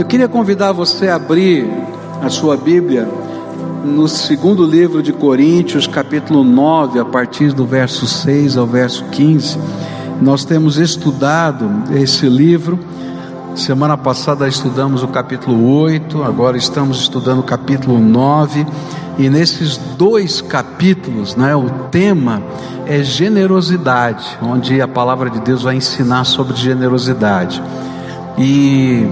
Eu 0.00 0.06
queria 0.06 0.28
convidar 0.28 0.72
você 0.72 1.08
a 1.08 1.16
abrir 1.16 1.70
a 2.22 2.30
sua 2.30 2.56
Bíblia 2.56 3.06
no 3.84 4.08
segundo 4.08 4.64
livro 4.64 5.02
de 5.02 5.12
Coríntios, 5.12 5.86
capítulo 5.86 6.42
9, 6.42 6.98
a 6.98 7.04
partir 7.04 7.52
do 7.52 7.66
verso 7.66 8.06
6 8.06 8.56
ao 8.56 8.66
verso 8.66 9.04
15. 9.10 9.58
Nós 10.22 10.42
temos 10.42 10.78
estudado 10.78 11.70
esse 11.94 12.26
livro. 12.30 12.80
Semana 13.54 13.98
passada 13.98 14.48
estudamos 14.48 15.02
o 15.02 15.08
capítulo 15.08 15.70
8, 15.70 16.22
agora 16.22 16.56
estamos 16.56 17.02
estudando 17.02 17.40
o 17.40 17.44
capítulo 17.44 17.98
9. 17.98 18.66
E 19.18 19.28
nesses 19.28 19.76
dois 19.98 20.40
capítulos, 20.40 21.36
né, 21.36 21.54
o 21.54 21.68
tema 21.90 22.42
é 22.86 23.02
generosidade, 23.02 24.38
onde 24.40 24.80
a 24.80 24.88
palavra 24.88 25.28
de 25.28 25.40
Deus 25.40 25.62
vai 25.62 25.76
ensinar 25.76 26.24
sobre 26.24 26.56
generosidade. 26.56 27.62
E 28.38 29.06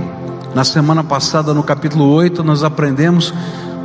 na 0.54 0.64
semana 0.64 1.04
passada, 1.04 1.52
no 1.52 1.62
capítulo 1.62 2.08
8, 2.10 2.42
nós 2.42 2.64
aprendemos 2.64 3.32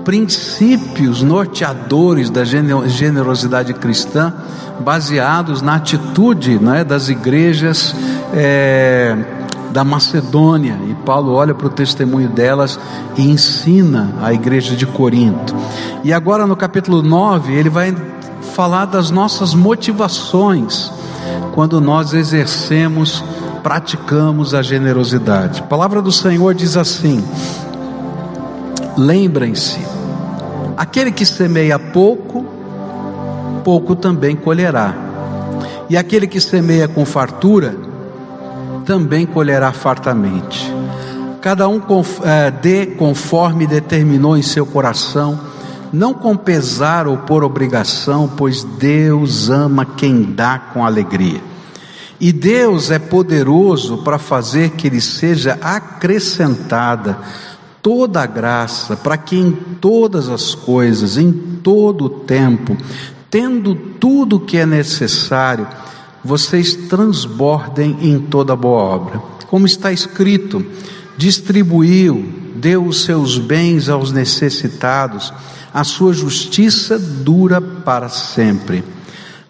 princípios 0.04 1.22
norteadores 1.22 2.30
da 2.30 2.44
generosidade 2.44 3.74
cristã, 3.74 4.34
baseados 4.80 5.62
na 5.62 5.76
atitude 5.76 6.60
né, 6.60 6.84
das 6.84 7.10
igrejas 7.10 7.96
é, 8.34 9.16
da 9.72 9.84
Macedônia. 9.84 10.78
E 10.88 10.94
Paulo 11.06 11.34
olha 11.34 11.54
para 11.54 11.68
o 11.68 11.70
testemunho 11.70 12.30
delas 12.30 12.80
e 13.18 13.30
ensina 13.30 14.14
a 14.22 14.34
igreja 14.34 14.76
de 14.76 14.86
Corinto. 14.86 15.56
E 16.04 16.12
agora 16.12 16.46
no 16.46 16.56
capítulo 16.56 17.02
9, 17.02 17.54
ele 17.54 17.70
vai 17.70 17.96
falar 18.54 18.86
das 18.86 19.10
nossas 19.10 19.54
motivações 19.54 20.92
quando 21.54 21.80
nós 21.80 22.14
exercemos, 22.14 23.24
praticamos 23.64 24.54
a 24.54 24.62
generosidade. 24.62 25.62
A 25.62 25.64
palavra 25.64 26.02
do 26.02 26.12
Senhor 26.12 26.54
diz 26.54 26.76
assim: 26.76 27.24
Lembrem-se, 28.98 29.80
aquele 30.78 31.12
que 31.12 31.26
semeia 31.26 31.80
pouco, 31.80 32.46
pouco 33.64 33.96
também 33.96 34.36
colherá, 34.36 34.94
e 35.90 35.96
aquele 35.96 36.28
que 36.28 36.42
semeia 36.42 36.88
com 36.88 37.06
fartura, 37.06 37.76
também 38.86 39.26
colherá 39.26 39.72
fartamente. 39.72 40.72
Cada 41.42 41.68
um 41.68 41.82
é, 42.24 42.52
dê 42.52 42.86
conforme 42.86 43.66
determinou 43.66 44.38
em 44.38 44.42
seu 44.42 44.66
coração, 44.66 45.40
não 45.92 46.14
com 46.14 46.36
pesar 46.36 47.08
ou 47.08 47.18
por 47.18 47.44
obrigação, 47.44 48.30
pois 48.38 48.64
Deus 48.64 49.50
ama 49.50 49.86
quem 49.86 50.24
dá 50.24 50.58
com 50.58 50.86
alegria. 50.86 51.53
E 52.24 52.32
Deus 52.32 52.90
é 52.90 52.98
poderoso 52.98 53.98
para 53.98 54.18
fazer 54.18 54.70
que 54.70 54.88
lhe 54.88 55.02
seja 55.02 55.60
acrescentada 55.62 57.20
toda 57.82 58.22
a 58.22 58.26
graça, 58.26 58.96
para 58.96 59.18
que 59.18 59.36
em 59.36 59.52
todas 59.52 60.30
as 60.30 60.56
coisas, 60.56 61.18
em 61.18 61.34
todo 61.34 62.06
o 62.06 62.10
tempo, 62.10 62.78
tendo 63.30 63.76
tudo 63.76 64.38
o 64.38 64.40
que 64.40 64.56
é 64.56 64.66
necessário, 64.66 65.68
vocês 66.24 66.74
transbordem 66.88 67.98
em 68.02 68.18
toda 68.18 68.56
boa 68.56 68.82
obra. 68.82 69.22
Como 69.48 69.66
está 69.66 69.92
escrito, 69.92 70.66
distribuiu, 71.18 72.54
deu 72.56 72.86
os 72.86 73.04
seus 73.04 73.38
bens 73.38 73.90
aos 73.90 74.14
necessitados, 74.14 75.34
a 75.74 75.84
sua 75.84 76.14
justiça 76.14 76.98
dura 76.98 77.60
para 77.60 78.08
sempre. 78.08 78.82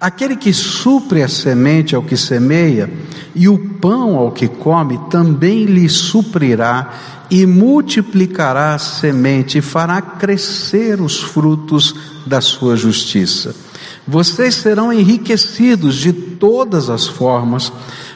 Aquele 0.03 0.35
que 0.35 0.51
supre 0.51 1.23
a 1.23 1.29
semente 1.29 1.95
ao 1.95 2.03
que 2.03 2.17
semeia, 2.17 2.91
e 3.33 3.47
o 3.47 3.57
pão 3.57 4.17
ao 4.17 4.31
que 4.31 4.47
come, 4.47 4.99
também 5.09 5.63
lhe 5.63 5.87
suprirá 5.87 6.91
e 7.31 7.45
multiplicará 7.45 8.75
a 8.75 8.79
semente 8.79 9.59
e 9.59 9.61
fará 9.61 10.01
crescer 10.01 10.99
os 10.99 11.21
frutos 11.21 11.95
da 12.27 12.41
sua 12.41 12.75
justiça 12.75 13.55
vocês 14.07 14.55
serão 14.55 14.91
enriquecidos 14.91 15.95
de 15.95 16.11
todas 16.11 16.89
as 16.89 17.07
formas, 17.07 17.71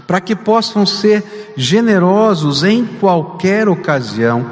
para 0.05 0.21
que 0.21 0.35
possam 0.35 0.85
ser 0.85 1.53
generosos 1.55 2.63
em 2.63 2.85
qualquer 2.85 3.67
ocasião, 3.67 4.45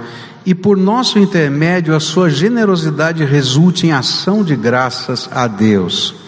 e 0.46 0.54
por 0.54 0.78
nosso 0.78 1.18
intermédio 1.18 1.96
a 1.96 2.00
sua 2.00 2.30
generosidade 2.30 3.24
resulte 3.26 3.88
em 3.88 3.92
ação 3.92 4.44
de 4.44 4.56
graças 4.56 5.28
a 5.32 5.48
Deus. 5.48 6.25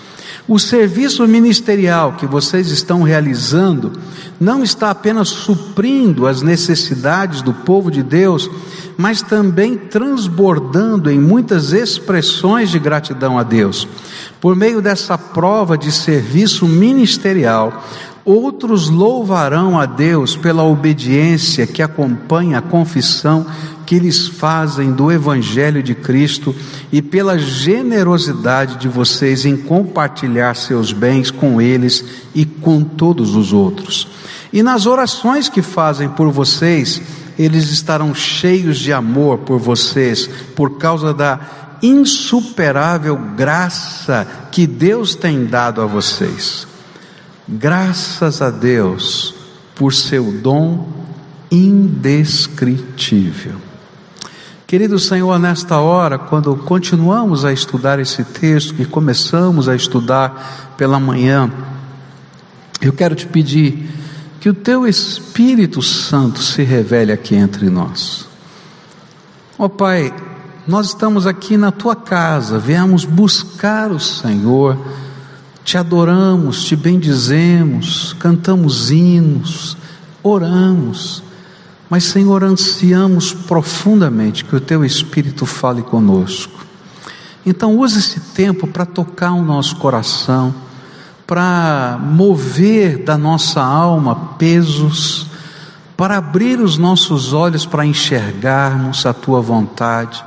O 0.47 0.57
serviço 0.57 1.27
ministerial 1.27 2.13
que 2.13 2.25
vocês 2.25 2.71
estão 2.71 3.03
realizando 3.03 3.91
não 4.39 4.63
está 4.63 4.89
apenas 4.89 5.27
suprindo 5.27 6.25
as 6.25 6.41
necessidades 6.41 7.41
do 7.41 7.53
povo 7.53 7.91
de 7.91 8.01
Deus, 8.01 8.49
mas 8.97 9.21
também 9.21 9.77
transbordando 9.77 11.11
em 11.11 11.19
muitas 11.19 11.73
expressões 11.73 12.69
de 12.69 12.79
gratidão 12.79 13.37
a 13.37 13.43
Deus. 13.43 13.85
Por 14.39 14.55
meio 14.55 14.81
dessa 14.81 15.17
prova 15.17 15.77
de 15.77 15.91
serviço 15.91 16.65
ministerial, 16.65 17.85
outros 18.23 18.89
louvarão 18.89 19.77
a 19.77 19.85
Deus 19.85 20.37
pela 20.37 20.63
obediência 20.63 21.67
que 21.67 21.81
acompanha 21.81 22.59
a 22.59 22.61
confissão 22.61 23.45
que 23.87 23.97
lhes 23.97 24.27
fazem 24.27 24.91
do 24.91 25.09
Evangelho 25.09 25.81
de 25.81 25.95
Cristo 25.95 26.53
e 26.91 27.01
pela 27.01 27.39
generosidade 27.39 28.75
de 28.75 28.89
vocês 28.89 29.45
em 29.45 29.55
compartilhar 29.55 30.57
seus 30.57 30.91
bens 30.91 31.31
com 31.31 31.61
eles 31.61 32.03
e 32.35 32.43
com 32.45 32.83
todos 32.83 33.33
os 33.33 33.53
outros. 33.53 34.09
E 34.51 34.61
nas 34.61 34.85
orações 34.85 35.47
que 35.47 35.61
fazem 35.61 36.09
por 36.09 36.29
vocês, 36.31 37.01
eles 37.39 37.71
estarão 37.71 38.13
cheios 38.13 38.77
de 38.77 38.91
amor 38.91 39.37
por 39.39 39.57
vocês, 39.57 40.29
por 40.53 40.77
causa 40.77 41.13
da 41.13 41.39
insuperável 41.81 43.17
graça 43.37 44.27
que 44.51 44.67
Deus 44.67 45.15
tem 45.15 45.45
dado 45.45 45.81
a 45.81 45.85
vocês. 45.85 46.67
Graças 47.47 48.41
a 48.41 48.49
Deus 48.49 49.33
por 49.75 49.93
seu 49.93 50.29
dom 50.29 50.89
indescritível. 51.49 53.66
Querido 54.67 55.00
Senhor, 55.00 55.39
nesta 55.39 55.79
hora, 55.79 56.19
quando 56.19 56.53
continuamos 56.53 57.45
a 57.45 57.53
estudar 57.53 58.00
esse 58.00 58.22
texto, 58.25 58.73
que 58.73 58.83
começamos 58.83 59.69
a 59.69 59.75
estudar 59.78 60.75
pela 60.75 61.00
manhã, 61.00 61.50
eu 62.81 62.91
quero 62.91 63.16
te 63.16 63.25
pedir 63.25 63.89
que 64.41 64.50
o 64.50 64.53
teu 64.53 64.85
Espírito 64.85 65.81
Santo 65.81 66.39
se 66.44 66.63
revele 66.63 67.13
aqui 67.13 67.33
entre 67.33 67.69
nós. 67.69 68.27
Ó 69.57 69.67
oh, 69.67 69.69
Pai, 69.69 70.13
nós 70.67 70.88
estamos 70.88 71.25
aqui 71.25 71.56
na 71.56 71.72
tua 71.72 71.95
casa, 71.95 72.59
viemos 72.59 73.06
buscar 73.06 73.89
o 73.89 74.01
Senhor, 74.01 74.77
te 75.63 75.77
adoramos, 75.77 76.66
te 76.66 76.75
bendizemos, 76.75 78.13
cantamos 78.19 78.91
hinos, 78.91 79.77
oramos, 80.22 81.23
mas 81.89 82.03
Senhor, 82.05 82.43
ansiamos 82.43 83.33
profundamente 83.33 84.43
que 84.43 84.55
o 84.55 84.61
teu 84.61 84.83
Espírito 84.83 85.45
fale 85.45 85.81
conosco. 85.81 86.65
Então, 87.45 87.77
use 87.77 87.99
esse 87.99 88.19
tempo 88.19 88.67
para 88.67 88.85
tocar 88.85 89.31
o 89.31 89.43
nosso 89.43 89.77
coração, 89.77 90.53
para 91.25 91.99
mover 92.01 92.99
da 92.99 93.17
nossa 93.17 93.61
alma 93.61 94.33
pesos, 94.37 95.27
para 95.95 96.17
abrir 96.17 96.59
os 96.59 96.77
nossos 96.77 97.33
olhos 97.33 97.65
para 97.65 97.85
enxergarmos 97.85 99.05
a 99.05 99.13
tua 99.13 99.41
vontade 99.41 100.23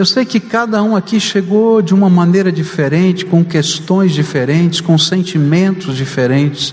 eu 0.00 0.06
sei 0.06 0.24
que 0.24 0.38
cada 0.38 0.82
um 0.82 0.96
aqui 0.96 1.20
chegou 1.20 1.82
de 1.82 1.92
uma 1.92 2.08
maneira 2.08 2.50
diferente, 2.50 3.26
com 3.26 3.44
questões 3.44 4.12
diferentes, 4.12 4.80
com 4.80 4.96
sentimentos 4.96 5.94
diferentes, 5.94 6.72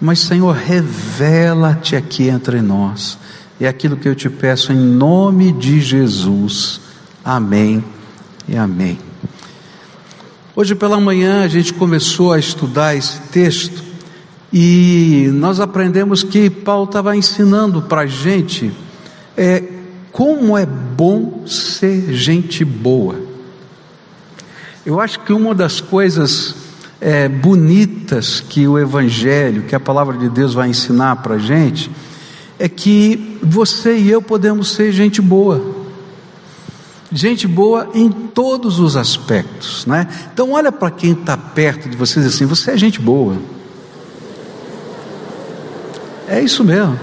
mas 0.00 0.18
Senhor, 0.18 0.52
revela-te 0.52 1.94
aqui 1.94 2.28
entre 2.28 2.60
nós. 2.60 3.18
É 3.58 3.66
aquilo 3.66 3.96
que 3.96 4.06
eu 4.06 4.14
te 4.14 4.28
peço 4.28 4.70
em 4.70 4.76
nome 4.76 5.50
de 5.50 5.80
Jesus. 5.80 6.78
Amém 7.24 7.82
e 8.46 8.54
amém. 8.54 8.98
Hoje 10.54 10.74
pela 10.74 11.00
manhã 11.00 11.42
a 11.42 11.48
gente 11.48 11.72
começou 11.72 12.34
a 12.34 12.38
estudar 12.38 12.94
esse 12.94 13.18
texto 13.32 13.82
e 14.52 15.30
nós 15.32 15.58
aprendemos 15.58 16.22
que 16.22 16.50
Paulo 16.50 16.84
estava 16.84 17.16
ensinando 17.16 17.80
para 17.80 18.02
a 18.02 18.06
gente 18.06 18.70
é, 19.34 19.64
como 20.12 20.56
é 20.56 20.66
bom 20.66 21.46
ser 21.46 22.12
gente 22.12 22.62
boa. 22.62 23.16
Eu 24.84 25.00
acho 25.00 25.20
que 25.20 25.32
uma 25.32 25.54
das 25.54 25.80
coisas 25.80 26.54
é, 27.00 27.26
bonitas 27.26 28.38
que 28.38 28.68
o 28.68 28.78
Evangelho, 28.78 29.62
que 29.62 29.74
a 29.74 29.80
palavra 29.80 30.18
de 30.18 30.28
Deus 30.28 30.52
vai 30.52 30.68
ensinar 30.68 31.16
para 31.16 31.36
a 31.36 31.38
gente, 31.38 31.90
é 32.58 32.68
que 32.68 33.38
você 33.42 33.96
e 33.96 34.10
eu 34.10 34.22
podemos 34.22 34.72
ser 34.72 34.92
gente 34.92 35.20
boa. 35.20 35.86
Gente 37.12 37.46
boa 37.46 37.88
em 37.94 38.10
todos 38.10 38.80
os 38.80 38.96
aspectos, 38.96 39.86
né? 39.86 40.08
Então 40.32 40.52
olha 40.52 40.72
para 40.72 40.90
quem 40.90 41.12
está 41.12 41.36
perto 41.36 41.88
de 41.88 41.96
vocês 41.96 42.26
assim, 42.26 42.46
você 42.46 42.72
é 42.72 42.76
gente 42.76 43.00
boa. 43.00 43.36
É 46.28 46.40
isso 46.40 46.64
mesmo. 46.64 46.98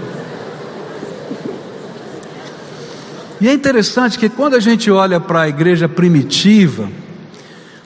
E 3.40 3.48
é 3.48 3.52
interessante 3.52 4.18
que 4.18 4.28
quando 4.28 4.54
a 4.54 4.60
gente 4.60 4.90
olha 4.90 5.18
para 5.18 5.42
a 5.42 5.48
igreja 5.48 5.88
primitiva, 5.88 6.88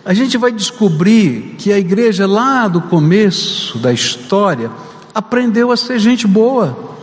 a 0.05 0.13
gente 0.13 0.37
vai 0.37 0.51
descobrir 0.51 1.55
que 1.59 1.73
a 1.73 1.79
igreja 1.79 2.27
lá 2.27 2.67
do 2.67 2.81
começo 2.81 3.79
da 3.79 3.93
história 3.93 4.71
aprendeu 5.15 5.71
a 5.71 5.77
ser 5.77 5.99
gente 5.99 6.27
boa. 6.27 6.98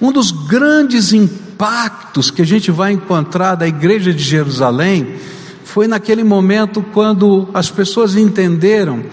Um 0.00 0.12
dos 0.12 0.30
grandes 0.30 1.12
impactos 1.12 2.30
que 2.30 2.42
a 2.42 2.46
gente 2.46 2.70
vai 2.70 2.92
encontrar 2.92 3.54
da 3.54 3.66
igreja 3.66 4.12
de 4.12 4.22
Jerusalém 4.22 5.16
foi 5.64 5.86
naquele 5.88 6.22
momento 6.22 6.82
quando 6.92 7.48
as 7.54 7.70
pessoas 7.70 8.14
entenderam 8.14 9.04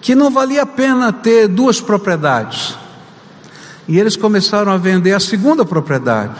que 0.00 0.14
não 0.14 0.30
valia 0.30 0.62
a 0.62 0.66
pena 0.66 1.12
ter 1.12 1.48
duas 1.48 1.80
propriedades. 1.80 2.76
E 3.86 3.98
eles 3.98 4.16
começaram 4.16 4.70
a 4.70 4.76
vender 4.76 5.12
a 5.12 5.20
segunda 5.20 5.64
propriedade, 5.64 6.34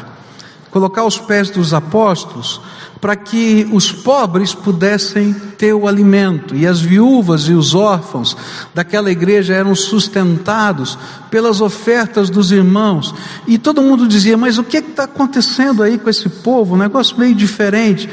colocar 0.71 1.05
os 1.05 1.19
pés 1.19 1.51
dos 1.51 1.73
apóstolos 1.73 2.61
para 3.01 3.15
que 3.15 3.69
os 3.73 3.93
pobres 3.93 4.55
pudessem 4.55 5.33
ter 5.57 5.73
o 5.73 5.87
alimento, 5.87 6.57
e 6.57 6.67
as 6.67 6.81
viúvas 6.81 7.43
e 7.43 7.53
os 7.53 7.75
órfãos 7.75 8.37
daquela 8.75 9.11
igreja 9.11 9.55
eram 9.55 9.75
sustentados 9.75 10.99
pelas 11.31 11.61
ofertas 11.61 12.29
dos 12.29 12.51
irmãos, 12.51 13.15
e 13.47 13.57
todo 13.57 13.83
mundo 13.83 14.09
dizia: 14.09 14.37
Mas 14.37 14.59
o 14.59 14.65
que 14.65 14.79
é 14.79 14.81
está 14.81 15.05
acontecendo 15.05 15.83
aí 15.83 15.97
com 15.97 16.11
esse 16.11 16.29
povo? 16.29 16.75
Um 16.75 16.79
negócio 16.79 17.19
meio 17.19 17.35
diferente. 17.35 18.09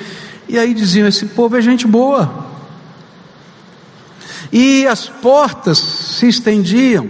E 0.47 0.57
aí 0.57 0.73
diziam: 0.73 1.07
Esse 1.07 1.25
povo 1.25 1.57
é 1.57 1.61
gente 1.61 1.87
boa. 1.87 2.44
E 4.57 4.87
as 4.87 5.09
portas 5.09 5.77
se 5.77 6.29
estendiam. 6.29 7.09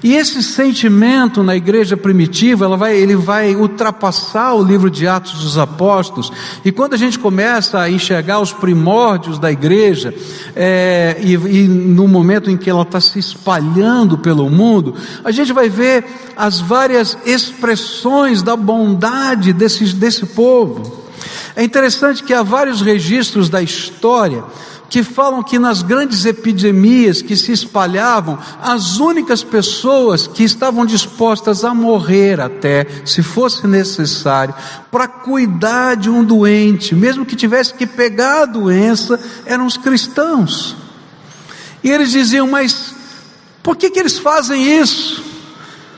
E 0.00 0.14
esse 0.14 0.44
sentimento 0.44 1.42
na 1.42 1.56
igreja 1.56 1.96
primitiva, 1.96 2.76
vai, 2.76 2.96
ele 2.96 3.16
vai 3.16 3.56
ultrapassar 3.56 4.54
o 4.54 4.62
livro 4.62 4.88
de 4.88 5.04
Atos 5.08 5.42
dos 5.42 5.58
Apóstolos. 5.58 6.30
E 6.64 6.70
quando 6.70 6.94
a 6.94 6.96
gente 6.96 7.18
começa 7.18 7.80
a 7.80 7.90
enxergar 7.90 8.38
os 8.38 8.52
primórdios 8.52 9.40
da 9.40 9.50
igreja, 9.50 10.14
é, 10.54 11.16
e, 11.20 11.32
e 11.32 11.66
no 11.66 12.06
momento 12.06 12.48
em 12.48 12.56
que 12.56 12.70
ela 12.70 12.82
está 12.82 13.00
se 13.00 13.18
espalhando 13.18 14.16
pelo 14.16 14.48
mundo, 14.48 14.94
a 15.24 15.32
gente 15.32 15.52
vai 15.52 15.68
ver 15.68 16.04
as 16.36 16.60
várias 16.60 17.18
expressões 17.26 18.40
da 18.40 18.54
bondade 18.54 19.52
desse, 19.52 19.84
desse 19.94 20.26
povo. 20.26 21.02
É 21.56 21.64
interessante 21.64 22.22
que 22.22 22.32
há 22.32 22.44
vários 22.44 22.82
registros 22.82 23.48
da 23.48 23.60
história 23.60 24.44
que 24.94 25.02
falam 25.02 25.42
que 25.42 25.58
nas 25.58 25.82
grandes 25.82 26.24
epidemias 26.24 27.20
que 27.20 27.34
se 27.36 27.50
espalhavam, 27.50 28.38
as 28.62 29.00
únicas 29.00 29.42
pessoas 29.42 30.28
que 30.28 30.44
estavam 30.44 30.86
dispostas 30.86 31.64
a 31.64 31.74
morrer 31.74 32.40
até, 32.40 32.86
se 33.04 33.20
fosse 33.20 33.66
necessário, 33.66 34.54
para 34.92 35.08
cuidar 35.08 35.96
de 35.96 36.08
um 36.08 36.22
doente, 36.22 36.94
mesmo 36.94 37.26
que 37.26 37.34
tivesse 37.34 37.74
que 37.74 37.88
pegar 37.88 38.42
a 38.42 38.46
doença, 38.46 39.18
eram 39.44 39.66
os 39.66 39.76
cristãos. 39.76 40.76
E 41.82 41.90
eles 41.90 42.12
diziam, 42.12 42.46
mas 42.46 42.94
por 43.64 43.74
que, 43.74 43.90
que 43.90 43.98
eles 43.98 44.16
fazem 44.16 44.80
isso? 44.80 45.24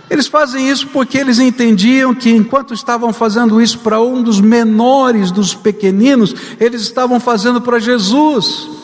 Eles 0.09 0.27
fazem 0.27 0.71
isso 0.71 0.87
porque 0.87 1.19
eles 1.19 1.39
entendiam 1.39 2.15
que 2.15 2.31
enquanto 2.31 2.73
estavam 2.73 3.13
fazendo 3.13 3.61
isso 3.61 3.79
para 3.81 4.01
um 4.01 4.23
dos 4.23 4.41
menores 4.41 5.31
dos 5.31 5.53
pequeninos, 5.53 6.35
eles 6.59 6.81
estavam 6.81 7.21
fazendo 7.21 7.61
para 7.61 7.79
Jesus. 7.79 8.76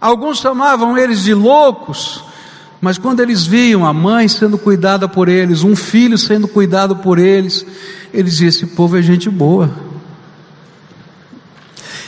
Alguns 0.00 0.38
chamavam 0.38 0.96
eles 0.96 1.20
de 1.22 1.34
loucos, 1.34 2.24
mas 2.80 2.96
quando 2.96 3.20
eles 3.20 3.44
viam 3.44 3.84
a 3.84 3.92
mãe 3.92 4.26
sendo 4.28 4.56
cuidada 4.56 5.06
por 5.06 5.28
eles, 5.28 5.62
um 5.62 5.76
filho 5.76 6.16
sendo 6.16 6.48
cuidado 6.48 6.96
por 6.96 7.18
eles, 7.18 7.66
eles 8.12 8.32
diziam: 8.32 8.48
esse 8.48 8.66
povo 8.68 8.96
é 8.96 9.02
gente 9.02 9.28
boa. 9.28 9.70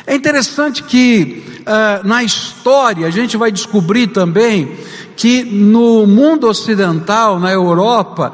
É 0.07 0.15
interessante 0.15 0.83
que 0.83 1.45
uh, 1.61 2.07
na 2.07 2.25
história 2.25 3.07
a 3.07 3.11
gente 3.11 3.37
vai 3.37 3.53
descobrir 3.53 4.09
também 4.09 4.77
que 5.15 5.45
no 5.45 6.07
mundo 6.07 6.49
ocidental, 6.49 7.39
na 7.39 7.53
Europa, 7.53 8.33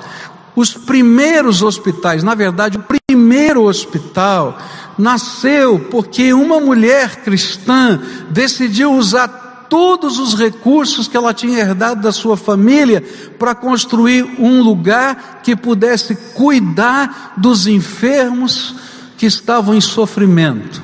os 0.55 0.73
primeiros 0.73 1.63
hospitais, 1.63 2.23
na 2.23 2.35
verdade, 2.35 2.79
o 2.79 2.85
primeiro 3.09 3.65
hospital 3.65 4.57
nasceu 4.97 5.79
porque 5.91 6.33
uma 6.33 6.61
mulher 6.61 7.23
cristã 7.23 8.01
decidiu 8.31 8.93
usar 8.93 9.48
todos 9.69 10.19
os 10.19 10.35
recursos 10.35 11.07
que 11.07 11.17
ela 11.17 11.35
tinha 11.35 11.59
herdado 11.59 12.01
da 12.03 12.13
sua 12.13 12.37
família 12.37 13.03
para 13.39 13.55
construir 13.55 14.25
um 14.39 14.63
lugar 14.63 15.41
que 15.43 15.55
pudesse 15.55 16.15
cuidar 16.35 17.35
dos 17.37 17.67
enfermos 17.67 18.75
que 19.17 19.27
estavam 19.27 19.75
em 19.75 19.81
sofrimento 19.81 20.83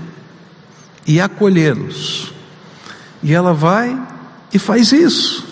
e 1.06 1.20
acolhê-los. 1.20 2.32
E 3.22 3.32
ela 3.32 3.54
vai 3.54 3.98
e 4.52 4.58
faz 4.58 4.92
isso. 4.92 5.44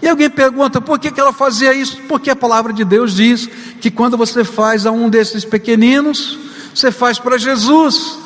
E 0.00 0.08
alguém 0.08 0.28
pergunta 0.28 0.80
por 0.80 0.98
que, 0.98 1.10
que 1.10 1.20
ela 1.20 1.32
fazia 1.32 1.74
isso? 1.74 1.96
Porque 2.08 2.30
a 2.30 2.36
palavra 2.36 2.72
de 2.72 2.84
Deus 2.84 3.14
diz 3.14 3.48
que 3.80 3.90
quando 3.90 4.16
você 4.16 4.44
faz 4.44 4.84
a 4.86 4.90
um 4.90 5.08
desses 5.08 5.44
pequeninos, 5.44 6.38
você 6.74 6.92
faz 6.92 7.18
para 7.18 7.38
Jesus. 7.38 8.18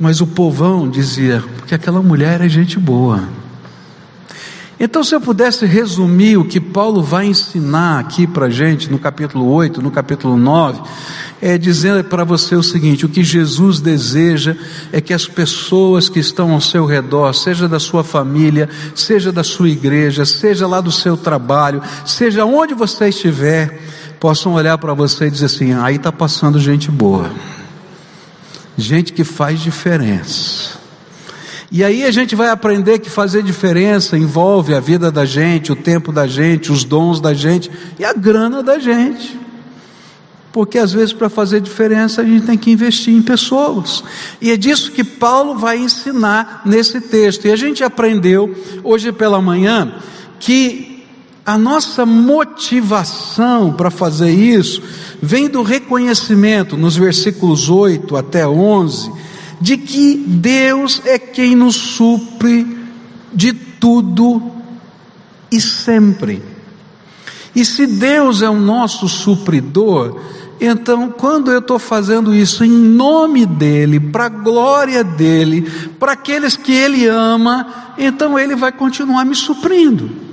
Mas 0.00 0.22
o 0.22 0.26
povão 0.26 0.88
dizia, 0.88 1.44
porque 1.58 1.74
aquela 1.74 2.02
mulher 2.02 2.40
é 2.40 2.48
gente 2.48 2.78
boa. 2.78 3.28
Então, 4.82 5.04
se 5.04 5.14
eu 5.14 5.20
pudesse 5.20 5.66
resumir 5.66 6.38
o 6.38 6.44
que 6.46 6.58
Paulo 6.58 7.02
vai 7.02 7.26
ensinar 7.26 7.98
aqui 7.98 8.26
para 8.26 8.46
a 8.46 8.50
gente, 8.50 8.90
no 8.90 8.98
capítulo 8.98 9.46
8, 9.52 9.82
no 9.82 9.90
capítulo 9.90 10.38
9, 10.38 10.80
é 11.42 11.58
dizer 11.58 12.04
para 12.04 12.24
você 12.24 12.54
o 12.54 12.62
seguinte: 12.62 13.04
o 13.04 13.10
que 13.10 13.22
Jesus 13.22 13.78
deseja 13.78 14.56
é 14.90 15.02
que 15.02 15.12
as 15.12 15.26
pessoas 15.26 16.08
que 16.08 16.18
estão 16.18 16.52
ao 16.52 16.62
seu 16.62 16.86
redor, 16.86 17.34
seja 17.34 17.68
da 17.68 17.78
sua 17.78 18.02
família, 18.02 18.70
seja 18.94 19.30
da 19.30 19.44
sua 19.44 19.68
igreja, 19.68 20.24
seja 20.24 20.66
lá 20.66 20.80
do 20.80 20.90
seu 20.90 21.14
trabalho, 21.14 21.82
seja 22.06 22.46
onde 22.46 22.72
você 22.72 23.10
estiver, 23.10 23.82
possam 24.18 24.54
olhar 24.54 24.78
para 24.78 24.94
você 24.94 25.26
e 25.26 25.30
dizer 25.30 25.44
assim: 25.44 25.74
aí 25.74 25.96
está 25.96 26.10
passando 26.10 26.58
gente 26.58 26.90
boa 26.90 27.30
gente 28.80 29.12
que 29.12 29.24
faz 29.24 29.60
diferença. 29.60 30.80
E 31.72 31.84
aí 31.84 32.02
a 32.04 32.10
gente 32.10 32.34
vai 32.34 32.48
aprender 32.48 32.98
que 32.98 33.08
fazer 33.08 33.44
diferença 33.44 34.18
envolve 34.18 34.74
a 34.74 34.80
vida 34.80 35.10
da 35.10 35.24
gente, 35.24 35.70
o 35.70 35.76
tempo 35.76 36.10
da 36.10 36.26
gente, 36.26 36.72
os 36.72 36.82
dons 36.82 37.20
da 37.20 37.32
gente 37.32 37.70
e 37.98 38.04
a 38.04 38.12
grana 38.12 38.60
da 38.60 38.78
gente. 38.78 39.38
Porque 40.52 40.78
às 40.78 40.92
vezes 40.92 41.12
para 41.12 41.28
fazer 41.28 41.60
diferença 41.60 42.22
a 42.22 42.24
gente 42.24 42.44
tem 42.44 42.58
que 42.58 42.72
investir 42.72 43.14
em 43.14 43.22
pessoas. 43.22 44.02
E 44.40 44.50
é 44.50 44.56
disso 44.56 44.90
que 44.90 45.04
Paulo 45.04 45.56
vai 45.56 45.78
ensinar 45.78 46.62
nesse 46.64 47.00
texto. 47.00 47.46
E 47.46 47.52
a 47.52 47.56
gente 47.56 47.84
aprendeu 47.84 48.52
hoje 48.82 49.12
pela 49.12 49.40
manhã 49.40 49.94
que 50.40 51.04
a 51.46 51.56
nossa 51.56 52.04
motivação 52.04 53.72
para 53.72 53.90
fazer 53.90 54.30
isso 54.30 54.82
vem 55.22 55.48
do 55.48 55.62
reconhecimento, 55.62 56.76
nos 56.76 56.96
versículos 56.96 57.68
8 57.68 58.16
até 58.16 58.46
11, 58.46 59.12
de 59.60 59.76
que 59.76 60.16
Deus 60.26 61.02
é 61.04 61.18
quem 61.18 61.54
nos 61.54 61.76
supre 61.76 62.66
de 63.32 63.52
tudo 63.52 64.50
e 65.50 65.60
sempre. 65.60 66.42
E 67.54 67.64
se 67.64 67.86
Deus 67.86 68.42
é 68.42 68.48
o 68.48 68.58
nosso 68.58 69.08
supridor, 69.08 70.18
então, 70.60 71.10
quando 71.10 71.50
eu 71.50 71.60
estou 71.60 71.78
fazendo 71.78 72.34
isso 72.34 72.62
em 72.62 72.70
nome 72.70 73.46
dEle, 73.46 73.98
para 73.98 74.26
a 74.26 74.28
glória 74.28 75.02
dEle, 75.02 75.62
para 75.98 76.12
aqueles 76.12 76.54
que 76.54 76.70
Ele 76.70 77.06
ama, 77.06 77.94
então 77.96 78.38
Ele 78.38 78.54
vai 78.54 78.70
continuar 78.70 79.24
me 79.24 79.34
suprindo. 79.34 80.29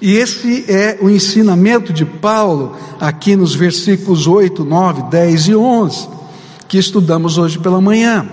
E 0.00 0.12
esse 0.12 0.64
é 0.68 0.96
o 1.00 1.10
ensinamento 1.10 1.92
de 1.92 2.04
Paulo 2.04 2.76
aqui 3.00 3.34
nos 3.34 3.54
versículos 3.54 4.26
8, 4.28 4.64
9, 4.64 5.02
10 5.10 5.48
e 5.48 5.56
11, 5.56 6.08
que 6.68 6.78
estudamos 6.78 7.36
hoje 7.36 7.58
pela 7.58 7.80
manhã. 7.80 8.28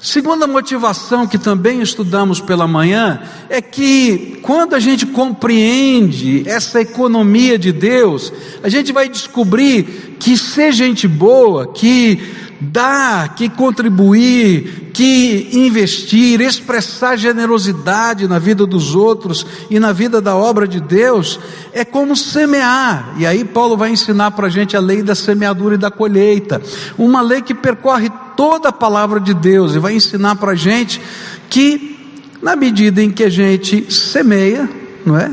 Segunda 0.00 0.46
motivação 0.46 1.26
que 1.26 1.36
também 1.36 1.82
estudamos 1.82 2.40
pela 2.40 2.66
manhã 2.66 3.20
é 3.50 3.60
que 3.60 4.38
quando 4.42 4.74
a 4.74 4.80
gente 4.80 5.04
compreende 5.04 6.48
essa 6.48 6.80
economia 6.80 7.58
de 7.58 7.70
Deus, 7.70 8.32
a 8.62 8.68
gente 8.68 8.92
vai 8.92 9.08
descobrir 9.08 10.16
que 10.18 10.38
ser 10.38 10.72
gente 10.72 11.06
boa, 11.06 11.66
que 11.66 12.18
dar, 12.60 13.34
que 13.34 13.48
contribuir, 13.48 14.89
que 15.00 15.48
investir, 15.54 16.42
expressar 16.42 17.16
generosidade 17.16 18.28
na 18.28 18.38
vida 18.38 18.66
dos 18.66 18.94
outros 18.94 19.46
e 19.70 19.80
na 19.80 19.92
vida 19.92 20.20
da 20.20 20.36
obra 20.36 20.68
de 20.68 20.78
Deus, 20.78 21.40
é 21.72 21.86
como 21.86 22.14
semear. 22.14 23.14
E 23.16 23.24
aí 23.24 23.42
Paulo 23.42 23.78
vai 23.78 23.88
ensinar 23.88 24.32
para 24.32 24.48
a 24.48 24.50
gente 24.50 24.76
a 24.76 24.80
lei 24.80 25.02
da 25.02 25.14
semeadura 25.14 25.76
e 25.76 25.78
da 25.78 25.90
colheita, 25.90 26.60
uma 26.98 27.22
lei 27.22 27.40
que 27.40 27.54
percorre 27.54 28.12
toda 28.36 28.68
a 28.68 28.72
palavra 28.72 29.18
de 29.18 29.32
Deus 29.32 29.74
e 29.74 29.78
vai 29.78 29.94
ensinar 29.94 30.36
para 30.36 30.52
a 30.52 30.54
gente 30.54 31.00
que, 31.48 32.20
na 32.42 32.54
medida 32.54 33.02
em 33.02 33.10
que 33.10 33.24
a 33.24 33.30
gente 33.30 33.90
semeia, 33.90 34.68
não 35.06 35.16
é? 35.16 35.30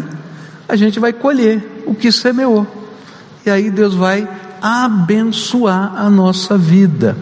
A 0.66 0.78
gente 0.78 0.98
vai 0.98 1.12
colher 1.12 1.84
o 1.86 1.94
que 1.94 2.10
semeou. 2.10 2.66
E 3.46 3.50
aí 3.50 3.70
Deus 3.70 3.94
vai 3.94 4.26
abençoar 4.62 5.94
a 5.96 6.10
nossa 6.10 6.58
vida. 6.58 7.18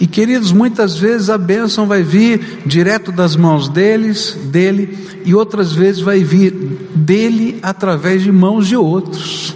E 0.00 0.06
queridos, 0.06 0.50
muitas 0.50 0.98
vezes 0.98 1.30
a 1.30 1.38
bênção 1.38 1.86
vai 1.86 2.02
vir 2.02 2.62
direto 2.66 3.12
das 3.12 3.36
mãos 3.36 3.68
deles, 3.68 4.36
dele, 4.46 5.22
e 5.24 5.34
outras 5.34 5.72
vezes 5.72 6.00
vai 6.00 6.24
vir 6.24 6.50
dele 6.94 7.58
através 7.62 8.22
de 8.22 8.32
mãos 8.32 8.66
de 8.66 8.76
outros. 8.76 9.54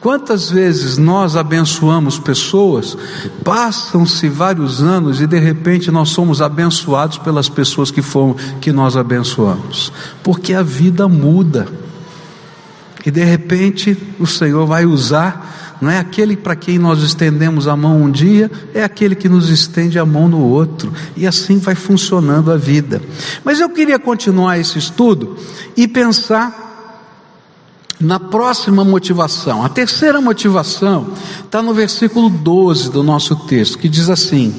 Quantas 0.00 0.50
vezes 0.50 0.98
nós 0.98 1.34
abençoamos 1.34 2.18
pessoas, 2.18 2.96
passam-se 3.42 4.28
vários 4.28 4.80
anos 4.80 5.20
e 5.20 5.26
de 5.26 5.38
repente 5.38 5.90
nós 5.90 6.10
somos 6.10 6.40
abençoados 6.40 7.18
pelas 7.18 7.48
pessoas 7.48 7.90
que 7.90 8.02
foram 8.02 8.36
que 8.60 8.70
nós 8.70 8.96
abençoamos, 8.96 9.92
porque 10.22 10.54
a 10.54 10.62
vida 10.62 11.08
muda. 11.08 11.66
E 13.04 13.10
de 13.10 13.24
repente 13.24 13.96
o 14.18 14.26
Senhor 14.28 14.64
vai 14.64 14.86
usar, 14.86 15.65
não 15.80 15.90
é 15.90 15.98
aquele 15.98 16.36
para 16.36 16.56
quem 16.56 16.78
nós 16.78 17.02
estendemos 17.02 17.68
a 17.68 17.76
mão 17.76 18.02
um 18.02 18.10
dia, 18.10 18.50
é 18.74 18.82
aquele 18.82 19.14
que 19.14 19.28
nos 19.28 19.48
estende 19.48 19.98
a 19.98 20.06
mão 20.06 20.28
no 20.28 20.40
outro, 20.40 20.92
e 21.16 21.26
assim 21.26 21.58
vai 21.58 21.74
funcionando 21.74 22.50
a 22.50 22.56
vida. 22.56 23.02
Mas 23.44 23.60
eu 23.60 23.68
queria 23.68 23.98
continuar 23.98 24.58
esse 24.58 24.78
estudo 24.78 25.36
e 25.76 25.86
pensar 25.86 26.64
na 28.00 28.20
próxima 28.20 28.84
motivação. 28.84 29.64
A 29.64 29.68
terceira 29.68 30.20
motivação 30.20 31.12
está 31.44 31.62
no 31.62 31.72
versículo 31.72 32.28
12 32.28 32.90
do 32.90 33.02
nosso 33.02 33.36
texto, 33.36 33.78
que 33.78 33.88
diz 33.88 34.10
assim: 34.10 34.54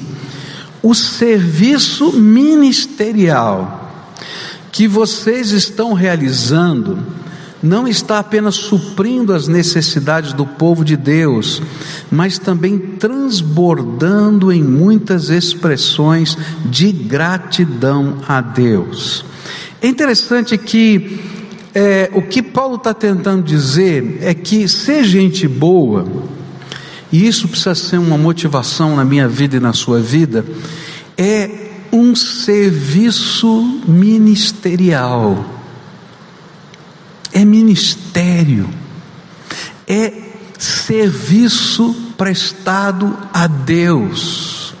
o 0.82 0.94
serviço 0.94 2.12
ministerial 2.12 3.86
que 4.70 4.86
vocês 4.86 5.50
estão 5.50 5.92
realizando 5.92 6.98
não 7.62 7.88
está 7.88 8.18
apenas 8.18 8.54
suprindo 8.54 9.32
as 9.32 9.48
necessidades 9.48 10.32
do 10.32 10.46
povo 10.46 10.84
de 10.84 10.96
Deus, 10.96 11.60
mas 12.10 12.38
também 12.38 12.78
transbordando 12.78 14.52
em 14.52 14.62
muitas 14.62 15.28
expressões 15.28 16.36
de 16.64 16.92
gratidão 16.92 18.18
a 18.28 18.40
Deus. 18.40 19.24
É 19.80 19.88
interessante 19.88 20.56
que 20.56 21.20
é, 21.74 22.10
o 22.14 22.22
que 22.22 22.42
Paulo 22.42 22.76
está 22.76 22.94
tentando 22.94 23.42
dizer 23.42 24.18
é 24.20 24.34
que 24.34 24.68
ser 24.68 25.04
gente 25.04 25.46
boa, 25.46 26.06
e 27.10 27.26
isso 27.26 27.48
precisa 27.48 27.74
ser 27.74 27.98
uma 27.98 28.18
motivação 28.18 28.96
na 28.96 29.04
minha 29.04 29.28
vida 29.28 29.56
e 29.56 29.60
na 29.60 29.72
sua 29.72 30.00
vida, 30.00 30.44
é 31.16 31.68
um 31.90 32.14
serviço 32.14 33.82
ministerial 33.86 35.57
é 37.32 37.44
ministério, 37.44 38.68
é 39.86 40.12
serviço 40.58 41.94
prestado 42.16 43.16
a 43.32 43.46
Deus. 43.46 44.74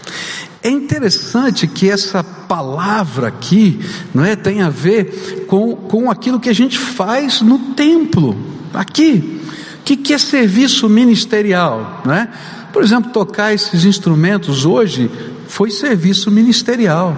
É 0.62 0.68
interessante 0.68 1.66
que 1.66 1.88
essa 1.88 2.22
palavra 2.22 3.28
aqui, 3.28 3.78
não 4.12 4.24
é, 4.24 4.34
tem 4.34 4.60
a 4.60 4.68
ver 4.68 5.46
com, 5.46 5.76
com 5.76 6.10
aquilo 6.10 6.40
que 6.40 6.48
a 6.48 6.54
gente 6.54 6.78
faz 6.78 7.40
no 7.40 7.58
templo, 7.74 8.36
aqui. 8.74 9.40
O 9.80 9.82
que, 9.84 9.96
que 9.96 10.12
é 10.12 10.18
serviço 10.18 10.88
ministerial, 10.88 12.02
não 12.04 12.12
é? 12.12 12.28
Por 12.72 12.82
exemplo, 12.82 13.10
tocar 13.12 13.54
esses 13.54 13.84
instrumentos 13.84 14.66
hoje 14.66 15.10
foi 15.46 15.70
serviço 15.70 16.30
ministerial. 16.30 17.16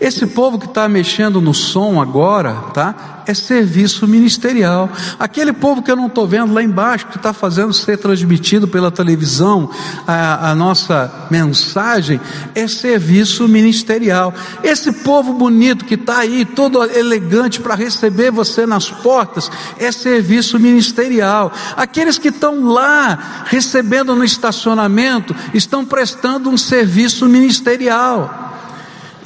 Esse 0.00 0.26
povo 0.26 0.58
que 0.58 0.66
está 0.66 0.88
mexendo 0.88 1.40
no 1.40 1.54
som 1.54 2.00
agora, 2.00 2.54
tá? 2.72 3.16
é 3.26 3.34
serviço 3.34 4.06
ministerial. 4.06 4.88
Aquele 5.18 5.52
povo 5.52 5.82
que 5.82 5.90
eu 5.90 5.96
não 5.96 6.06
estou 6.06 6.26
vendo 6.26 6.54
lá 6.54 6.62
embaixo, 6.62 7.08
que 7.08 7.16
está 7.16 7.32
fazendo 7.32 7.72
ser 7.72 7.98
transmitido 7.98 8.68
pela 8.68 8.90
televisão 8.90 9.68
a, 10.06 10.50
a 10.50 10.54
nossa 10.54 11.26
mensagem, 11.30 12.20
é 12.54 12.68
serviço 12.68 13.48
ministerial. 13.48 14.32
Esse 14.62 14.92
povo 14.92 15.32
bonito 15.32 15.84
que 15.84 15.94
está 15.94 16.18
aí, 16.18 16.44
todo 16.44 16.82
elegante 16.84 17.60
para 17.60 17.74
receber 17.74 18.30
você 18.30 18.64
nas 18.64 18.88
portas, 18.88 19.50
é 19.78 19.90
serviço 19.90 20.58
ministerial. 20.58 21.52
Aqueles 21.76 22.18
que 22.18 22.28
estão 22.28 22.68
lá 22.68 23.44
recebendo 23.46 24.14
no 24.14 24.24
estacionamento, 24.24 25.34
estão 25.52 25.84
prestando 25.84 26.48
um 26.48 26.56
serviço 26.56 27.26
ministerial. 27.26 28.45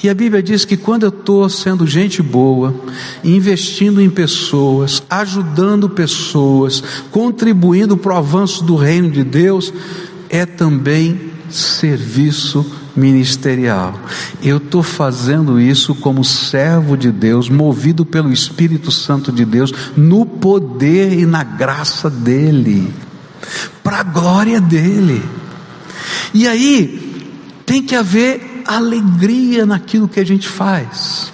E 0.03 0.09
a 0.09 0.15
Bíblia 0.15 0.43
diz 0.43 0.65
que 0.65 0.79
quando 0.79 1.03
eu 1.03 1.11
estou 1.11 1.49
sendo 1.49 1.87
gente 1.87 2.23
boa, 2.23 2.75
investindo 3.23 4.01
em 4.01 4.09
pessoas, 4.09 5.03
ajudando 5.11 5.91
pessoas, 5.91 6.83
contribuindo 7.11 7.97
para 7.97 8.15
o 8.15 8.17
avanço 8.17 8.65
do 8.65 8.77
reino 8.77 9.11
de 9.11 9.23
Deus, 9.23 9.73
é 10.31 10.47
também 10.47 11.21
serviço 11.51 12.65
ministerial. 12.97 13.99
Eu 14.43 14.57
estou 14.57 14.83
fazendo 14.83 15.61
isso 15.61 15.95
como 15.95 16.25
servo 16.25 16.97
de 16.97 17.11
Deus, 17.11 17.51
movido 17.51 18.07
pelo 18.07 18.33
Espírito 18.33 18.91
Santo 18.91 19.31
de 19.31 19.45
Deus, 19.45 19.73
no 19.97 20.25
poder 20.25 21.13
e 21.13 21.27
na 21.27 21.45
graça 21.45 22.09
dEle, 22.09 22.93
para 23.85 24.01
a 24.01 24.03
glória 24.05 24.61
dEle. 24.61 25.23
E 26.33 26.47
aí, 26.47 27.27
tem 27.67 27.83
que 27.83 27.95
haver 27.95 28.50
alegria 28.67 29.65
naquilo 29.67 30.09
que 30.09 30.21
a 30.21 30.27
gente 30.27 30.49
faz. 30.49 31.33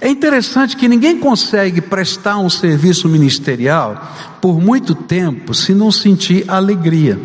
É 0.00 0.08
interessante 0.08 0.76
que 0.76 0.88
ninguém 0.88 1.18
consegue 1.18 1.80
prestar 1.80 2.38
um 2.38 2.48
serviço 2.48 3.08
ministerial 3.08 4.10
por 4.40 4.60
muito 4.60 4.94
tempo 4.94 5.54
se 5.54 5.74
não 5.74 5.92
sentir 5.92 6.44
alegria. 6.48 7.20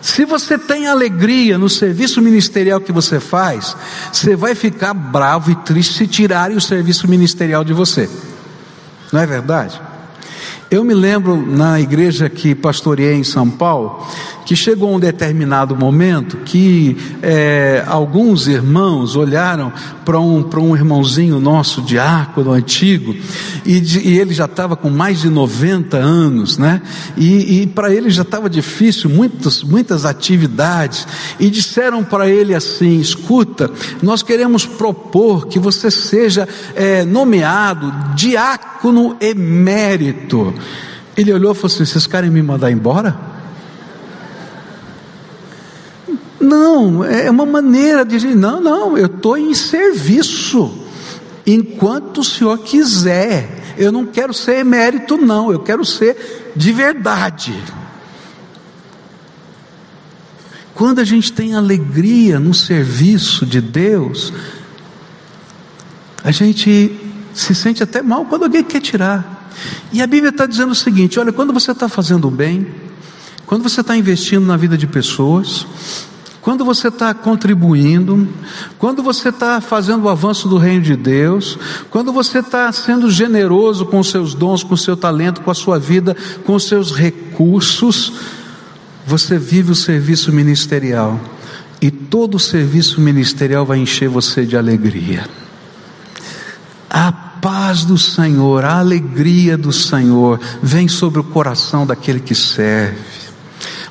Se 0.00 0.24
você 0.24 0.58
tem 0.58 0.86
alegria 0.88 1.58
no 1.58 1.68
serviço 1.68 2.20
ministerial 2.20 2.80
que 2.80 2.90
você 2.90 3.20
faz, 3.20 3.76
você 4.12 4.34
vai 4.34 4.54
ficar 4.54 4.94
bravo 4.94 5.50
e 5.50 5.54
triste 5.56 5.94
se 5.94 6.06
tirarem 6.06 6.56
o 6.56 6.60
serviço 6.60 7.06
ministerial 7.06 7.62
de 7.62 7.72
você. 7.72 8.08
Não 9.12 9.20
é 9.20 9.26
verdade? 9.26 9.80
Eu 10.70 10.84
me 10.84 10.92
lembro 10.92 11.34
na 11.34 11.80
igreja 11.80 12.28
que 12.28 12.54
pastoreei 12.54 13.14
em 13.14 13.24
São 13.24 13.48
Paulo, 13.48 14.06
que 14.44 14.54
chegou 14.54 14.94
um 14.94 15.00
determinado 15.00 15.74
momento 15.74 16.38
que 16.38 16.96
é, 17.22 17.84
alguns 17.86 18.46
irmãos 18.46 19.16
olharam 19.16 19.72
para 20.06 20.18
um, 20.18 20.42
um 20.42 20.74
irmãozinho 20.74 21.38
nosso, 21.38 21.82
diácono 21.82 22.52
antigo, 22.52 23.14
e, 23.64 23.78
de, 23.78 24.00
e 24.00 24.18
ele 24.18 24.32
já 24.32 24.46
estava 24.46 24.74
com 24.74 24.88
mais 24.88 25.20
de 25.20 25.28
90 25.28 25.98
anos, 25.98 26.56
né? 26.56 26.80
E, 27.14 27.60
e 27.60 27.66
para 27.66 27.92
ele 27.92 28.08
já 28.08 28.22
estava 28.22 28.48
difícil, 28.48 29.10
muitas, 29.10 29.62
muitas 29.62 30.06
atividades, 30.06 31.06
e 31.38 31.50
disseram 31.50 32.02
para 32.02 32.26
ele 32.26 32.54
assim: 32.54 32.98
escuta, 32.98 33.70
nós 34.02 34.22
queremos 34.22 34.64
propor 34.64 35.46
que 35.46 35.58
você 35.58 35.90
seja 35.90 36.48
é, 36.74 37.04
nomeado 37.04 38.14
diácono 38.14 39.14
emérito. 39.20 40.54
Ele 41.16 41.32
olhou 41.32 41.52
e 41.52 41.54
falou 41.54 41.66
assim: 41.66 41.84
vocês 41.84 42.06
querem 42.06 42.30
me 42.30 42.42
mandar 42.42 42.70
embora? 42.70 43.18
Não, 46.40 47.04
é 47.04 47.30
uma 47.30 47.44
maneira 47.44 48.04
de 48.04 48.16
dizer: 48.18 48.36
não, 48.36 48.60
não, 48.60 48.96
eu 48.96 49.06
estou 49.06 49.36
em 49.36 49.52
serviço, 49.54 50.72
enquanto 51.46 52.18
o 52.18 52.24
senhor 52.24 52.58
quiser. 52.58 53.56
Eu 53.76 53.92
não 53.92 54.06
quero 54.06 54.34
ser 54.34 54.58
emérito, 54.58 55.16
não, 55.16 55.52
eu 55.52 55.60
quero 55.60 55.84
ser 55.84 56.52
de 56.54 56.72
verdade. 56.72 57.54
Quando 60.74 61.00
a 61.00 61.04
gente 61.04 61.32
tem 61.32 61.54
alegria 61.54 62.38
no 62.38 62.54
serviço 62.54 63.44
de 63.44 63.60
Deus, 63.60 64.32
a 66.22 66.30
gente 66.30 67.07
se 67.40 67.54
sente 67.54 67.82
até 67.82 68.02
mal 68.02 68.24
quando 68.24 68.44
alguém 68.44 68.64
quer 68.64 68.80
tirar. 68.80 69.50
E 69.92 70.02
a 70.02 70.06
Bíblia 70.06 70.30
está 70.30 70.46
dizendo 70.46 70.72
o 70.72 70.74
seguinte: 70.74 71.18
olha, 71.18 71.32
quando 71.32 71.52
você 71.52 71.72
está 71.72 71.88
fazendo 71.88 72.30
bem, 72.30 72.66
quando 73.46 73.62
você 73.62 73.80
está 73.80 73.96
investindo 73.96 74.44
na 74.44 74.56
vida 74.56 74.76
de 74.76 74.86
pessoas, 74.86 75.66
quando 76.40 76.64
você 76.64 76.88
está 76.88 77.12
contribuindo, 77.12 78.28
quando 78.78 79.02
você 79.02 79.28
está 79.28 79.60
fazendo 79.60 80.04
o 80.04 80.08
avanço 80.08 80.48
do 80.48 80.56
reino 80.56 80.82
de 80.82 80.96
Deus, 80.96 81.58
quando 81.90 82.12
você 82.12 82.38
está 82.38 82.70
sendo 82.72 83.10
generoso 83.10 83.86
com 83.86 83.98
os 83.98 84.10
seus 84.10 84.34
dons, 84.34 84.62
com 84.62 84.74
o 84.74 84.78
seu 84.78 84.96
talento, 84.96 85.40
com 85.40 85.50
a 85.50 85.54
sua 85.54 85.78
vida, 85.78 86.16
com 86.44 86.54
os 86.54 86.64
seus 86.64 86.92
recursos, 86.94 88.12
você 89.06 89.38
vive 89.38 89.72
o 89.72 89.74
serviço 89.74 90.32
ministerial. 90.32 91.20
E 91.80 91.90
todo 91.90 92.36
o 92.36 92.40
serviço 92.40 93.00
ministerial 93.00 93.64
vai 93.64 93.78
encher 93.78 94.08
você 94.08 94.44
de 94.44 94.56
alegria. 94.56 95.28
Paz 97.40 97.84
do 97.84 97.98
Senhor, 97.98 98.64
a 98.64 98.78
alegria 98.78 99.56
do 99.56 99.72
Senhor 99.72 100.40
vem 100.62 100.88
sobre 100.88 101.20
o 101.20 101.24
coração 101.24 101.86
daquele 101.86 102.20
que 102.20 102.34
serve. 102.34 102.98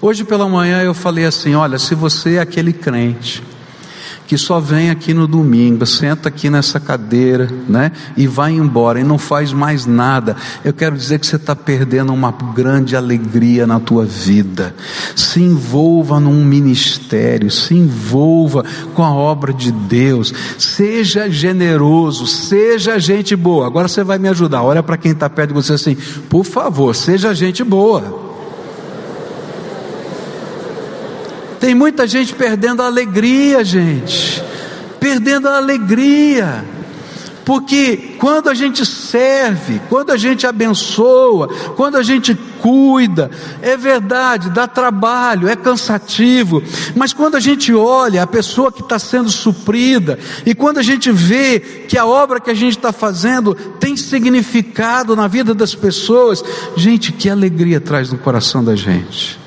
Hoje 0.02 0.24
pela 0.24 0.48
manhã 0.48 0.82
eu 0.82 0.94
falei 0.94 1.26
assim: 1.26 1.56
olha, 1.56 1.80
se 1.80 1.96
você 1.96 2.36
é 2.36 2.40
aquele 2.40 2.74
crente 2.74 3.44
que 4.28 4.38
só 4.38 4.60
vem 4.60 4.90
aqui 4.90 5.14
no 5.14 5.26
domingo, 5.26 5.86
senta 5.86 6.28
aqui 6.28 6.50
nessa 6.50 6.82
cadeira, 6.82 7.50
né? 7.68 7.94
E 8.18 8.28
vai 8.28 8.52
embora 8.52 9.00
e 9.00 9.04
não 9.04 9.18
faz 9.18 9.54
mais 9.54 9.86
nada. 9.86 10.36
Eu 10.66 10.74
quero 10.74 10.98
dizer 10.98 11.18
que 11.18 11.26
você 11.26 11.38
está 11.38 11.56
perdendo 11.56 12.14
uma 12.14 12.32
grande 12.54 12.96
alegria 12.96 13.66
na 13.66 13.80
tua 13.80 14.04
vida. 14.04 14.76
Se 15.16 15.42
envolva 15.42 16.20
num 16.20 16.44
ministério, 16.44 17.50
se 17.50 17.74
envolva 17.74 18.66
com 18.94 19.04
a 19.04 19.14
obra 19.14 19.54
de 19.54 19.72
Deus. 19.72 20.34
Seja 20.58 21.30
generoso, 21.30 22.28
seja 22.28 23.00
gente 23.00 23.34
boa. 23.34 23.66
Agora 23.66 23.88
você 23.88 24.04
vai 24.04 24.20
me 24.20 24.28
ajudar. 24.28 24.62
Olha 24.62 24.84
para 24.84 24.98
quem 24.98 25.14
está 25.14 25.30
perto 25.30 25.50
de 25.50 25.56
você 25.56 25.74
assim, 25.74 25.96
por 26.30 26.44
favor, 26.44 26.94
seja 26.94 27.34
gente 27.34 27.64
boa. 27.64 28.27
Tem 31.60 31.74
muita 31.74 32.08
gente 32.08 32.34
perdendo 32.34 32.82
a 32.82 32.86
alegria, 32.86 33.64
gente. 33.64 34.44
Perdendo 35.00 35.48
a 35.48 35.58
alegria. 35.58 36.66
Porque 37.48 38.16
quando 38.20 38.50
a 38.50 38.54
gente 38.54 38.86
serve, 38.86 39.80
quando 39.88 40.12
a 40.12 40.18
gente 40.18 40.46
abençoa, 40.46 41.48
quando 41.78 41.96
a 41.96 42.04
gente 42.04 42.36
cuida, 42.62 43.32
é 43.62 43.78
verdade, 43.78 44.50
dá 44.50 44.68
trabalho, 44.68 45.48
é 45.48 45.56
cansativo, 45.56 46.62
mas 46.94 47.14
quando 47.14 47.36
a 47.36 47.40
gente 47.40 47.74
olha 47.74 48.22
a 48.22 48.28
pessoa 48.28 48.70
que 48.70 48.82
está 48.82 49.00
sendo 49.00 49.30
suprida, 49.30 50.20
e 50.46 50.54
quando 50.54 50.80
a 50.80 50.84
gente 50.84 51.10
vê 51.10 51.62
que 51.88 51.98
a 51.98 52.06
obra 52.06 52.42
que 52.42 52.52
a 52.52 52.54
gente 52.54 52.76
está 52.76 52.92
fazendo 52.92 53.56
tem 53.56 53.96
significado 53.96 55.16
na 55.16 55.30
vida 55.30 55.54
das 55.54 55.74
pessoas, 55.74 56.44
gente, 56.76 57.14
que 57.14 57.30
alegria 57.30 57.80
traz 57.80 58.12
no 58.12 58.18
coração 58.18 58.62
da 58.62 58.76
gente. 58.76 59.47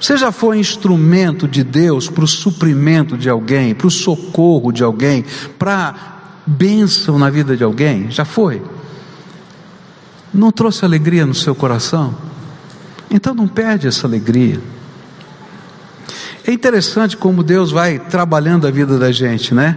Você 0.00 0.16
já 0.16 0.30
foi 0.30 0.58
instrumento 0.58 1.48
de 1.48 1.64
Deus 1.64 2.08
para 2.08 2.24
o 2.24 2.28
suprimento 2.28 3.16
de 3.16 3.28
alguém, 3.28 3.74
para 3.74 3.86
o 3.86 3.90
socorro 3.90 4.70
de 4.70 4.82
alguém, 4.82 5.24
para 5.58 6.18
bênção 6.46 7.18
na 7.18 7.28
vida 7.28 7.56
de 7.56 7.64
alguém? 7.64 8.10
Já 8.10 8.24
foi? 8.24 8.62
Não 10.32 10.52
trouxe 10.52 10.84
alegria 10.84 11.26
no 11.26 11.34
seu 11.34 11.54
coração? 11.54 12.14
Então 13.10 13.34
não 13.34 13.48
perde 13.48 13.88
essa 13.88 14.06
alegria. 14.06 14.60
É 16.46 16.52
interessante 16.52 17.16
como 17.16 17.42
Deus 17.42 17.70
vai 17.70 17.98
trabalhando 17.98 18.66
a 18.66 18.70
vida 18.70 18.98
da 18.98 19.10
gente, 19.10 19.52
né? 19.52 19.76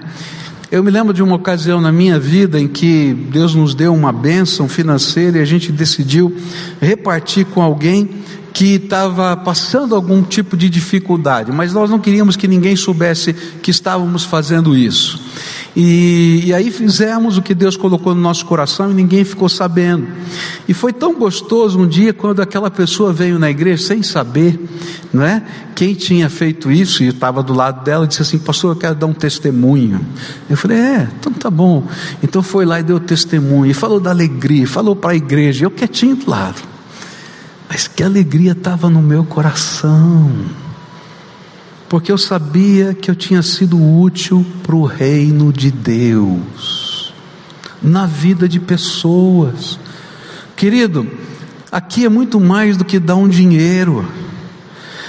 Eu 0.71 0.81
me 0.81 0.89
lembro 0.89 1.13
de 1.13 1.21
uma 1.21 1.35
ocasião 1.35 1.81
na 1.81 1.91
minha 1.91 2.17
vida 2.17 2.57
em 2.57 2.67
que 2.67 3.13
Deus 3.29 3.53
nos 3.53 3.75
deu 3.75 3.93
uma 3.93 4.13
bênção 4.13 4.69
financeira 4.69 5.37
e 5.37 5.41
a 5.41 5.45
gente 5.45 5.69
decidiu 5.69 6.33
repartir 6.79 7.45
com 7.45 7.61
alguém 7.61 8.09
que 8.53 8.75
estava 8.75 9.35
passando 9.37 9.95
algum 9.95 10.21
tipo 10.21 10.57
de 10.57 10.69
dificuldade, 10.69 11.51
mas 11.51 11.73
nós 11.73 11.89
não 11.89 11.99
queríamos 11.99 12.35
que 12.35 12.47
ninguém 12.47 12.75
soubesse 12.75 13.33
que 13.33 13.71
estávamos 13.71 14.23
fazendo 14.23 14.75
isso. 14.75 15.19
E, 15.75 16.41
e, 16.47 16.53
aí 16.53 16.69
fizemos 16.69 17.37
o 17.37 17.41
que 17.41 17.55
Deus 17.55 17.77
colocou 17.77 18.13
no 18.13 18.19
nosso 18.19 18.45
coração 18.45 18.91
e 18.91 18.93
ninguém 18.93 19.23
ficou 19.23 19.47
sabendo. 19.47 20.05
E 20.67 20.73
foi 20.73 20.91
tão 20.91 21.13
gostoso 21.13 21.79
um 21.79 21.87
dia 21.87 22.11
quando 22.11 22.41
aquela 22.41 22.69
pessoa 22.69 23.13
veio 23.13 23.39
na 23.39 23.49
igreja 23.49 23.87
sem 23.87 24.03
saber, 24.03 24.59
não 25.13 25.23
é? 25.23 25.41
Quem 25.73 25.93
tinha 25.93 26.29
feito 26.29 26.69
isso 26.69 27.03
e 27.03 27.07
estava 27.07 27.41
do 27.41 27.53
lado 27.53 27.85
dela 27.85 28.05
disse 28.05 28.21
assim: 28.21 28.37
Pastor, 28.37 28.75
eu 28.75 28.79
quero 28.79 28.95
dar 28.95 29.05
um 29.05 29.13
testemunho. 29.13 30.01
Eu 30.49 30.57
falei: 30.57 30.77
É, 30.77 31.07
então 31.17 31.31
tá 31.31 31.49
bom. 31.49 31.87
Então 32.21 32.43
foi 32.43 32.65
lá 32.65 32.81
e 32.81 32.83
deu 32.83 32.99
testemunho 32.99 33.71
e 33.71 33.73
falou 33.73 33.99
da 33.99 34.09
alegria, 34.09 34.67
falou 34.67 34.93
para 34.95 35.11
a 35.11 35.15
igreja. 35.15 35.65
Eu 35.65 35.71
quietinho 35.71 36.17
do 36.17 36.29
lado. 36.29 36.70
Mas 37.73 37.87
que 37.87 38.03
alegria 38.03 38.51
estava 38.51 38.89
no 38.89 39.01
meu 39.01 39.23
coração, 39.23 40.29
porque 41.87 42.11
eu 42.11 42.17
sabia 42.17 42.93
que 42.93 43.09
eu 43.09 43.15
tinha 43.15 43.41
sido 43.41 43.81
útil 43.81 44.45
para 44.61 44.75
o 44.75 44.83
reino 44.83 45.53
de 45.53 45.71
Deus, 45.71 47.13
na 47.81 48.05
vida 48.05 48.45
de 48.49 48.59
pessoas. 48.59 49.79
Querido, 50.53 51.09
aqui 51.71 52.03
é 52.03 52.09
muito 52.09 52.41
mais 52.41 52.75
do 52.75 52.83
que 52.83 52.99
dar 52.99 53.15
um 53.15 53.29
dinheiro. 53.29 54.05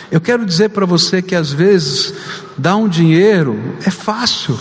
Eu 0.09 0.21
quero 0.21 0.47
dizer 0.47 0.69
para 0.69 0.87
você 0.87 1.21
que 1.21 1.35
às 1.35 1.51
vezes 1.51 2.15
dar 2.57 2.77
um 2.77 2.89
dinheiro 2.89 3.59
é 3.85 3.91
fácil. 3.91 4.57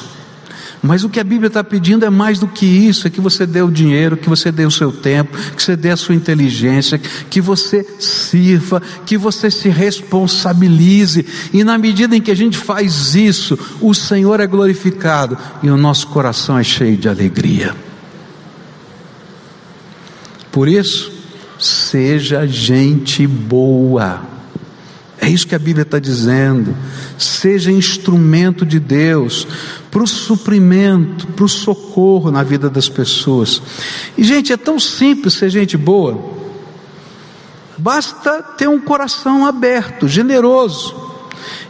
Mas 0.83 1.03
o 1.03 1.09
que 1.09 1.19
a 1.19 1.23
Bíblia 1.23 1.47
está 1.47 1.63
pedindo 1.63 2.05
é 2.05 2.09
mais 2.09 2.39
do 2.39 2.47
que 2.47 2.65
isso: 2.65 3.05
é 3.05 3.09
que 3.09 3.21
você 3.21 3.45
dê 3.45 3.61
o 3.61 3.69
dinheiro, 3.69 4.17
que 4.17 4.27
você 4.27 4.51
dê 4.51 4.65
o 4.65 4.71
seu 4.71 4.91
tempo, 4.91 5.37
que 5.55 5.61
você 5.61 5.75
dê 5.75 5.91
a 5.91 5.97
sua 5.97 6.15
inteligência, 6.15 6.97
que 6.97 7.39
você 7.39 7.85
sirva, 7.99 8.81
que 9.05 9.15
você 9.17 9.51
se 9.51 9.69
responsabilize. 9.69 11.25
E 11.53 11.63
na 11.63 11.77
medida 11.77 12.15
em 12.15 12.21
que 12.21 12.31
a 12.31 12.35
gente 12.35 12.57
faz 12.57 13.13
isso, 13.13 13.57
o 13.79 13.93
Senhor 13.93 14.39
é 14.39 14.47
glorificado 14.47 15.37
e 15.61 15.69
o 15.69 15.77
nosso 15.77 16.07
coração 16.07 16.57
é 16.57 16.63
cheio 16.63 16.97
de 16.97 17.07
alegria. 17.07 17.75
Por 20.51 20.67
isso, 20.67 21.11
seja 21.59 22.47
gente 22.47 23.27
boa. 23.27 24.40
É 25.21 25.29
isso 25.29 25.45
que 25.45 25.53
a 25.53 25.59
Bíblia 25.59 25.83
está 25.83 25.99
dizendo. 25.99 26.75
Seja 27.15 27.71
instrumento 27.71 28.65
de 28.65 28.79
Deus 28.79 29.47
para 29.91 30.01
o 30.01 30.07
suprimento, 30.07 31.27
para 31.27 31.45
o 31.45 31.49
socorro 31.49 32.31
na 32.31 32.41
vida 32.41 32.71
das 32.71 32.89
pessoas. 32.89 33.61
E, 34.17 34.23
gente, 34.23 34.51
é 34.51 34.57
tão 34.57 34.79
simples 34.79 35.35
ser 35.35 35.51
gente 35.51 35.77
boa. 35.77 36.19
Basta 37.77 38.41
ter 38.41 38.67
um 38.67 38.81
coração 38.81 39.45
aberto, 39.45 40.07
generoso. 40.07 40.95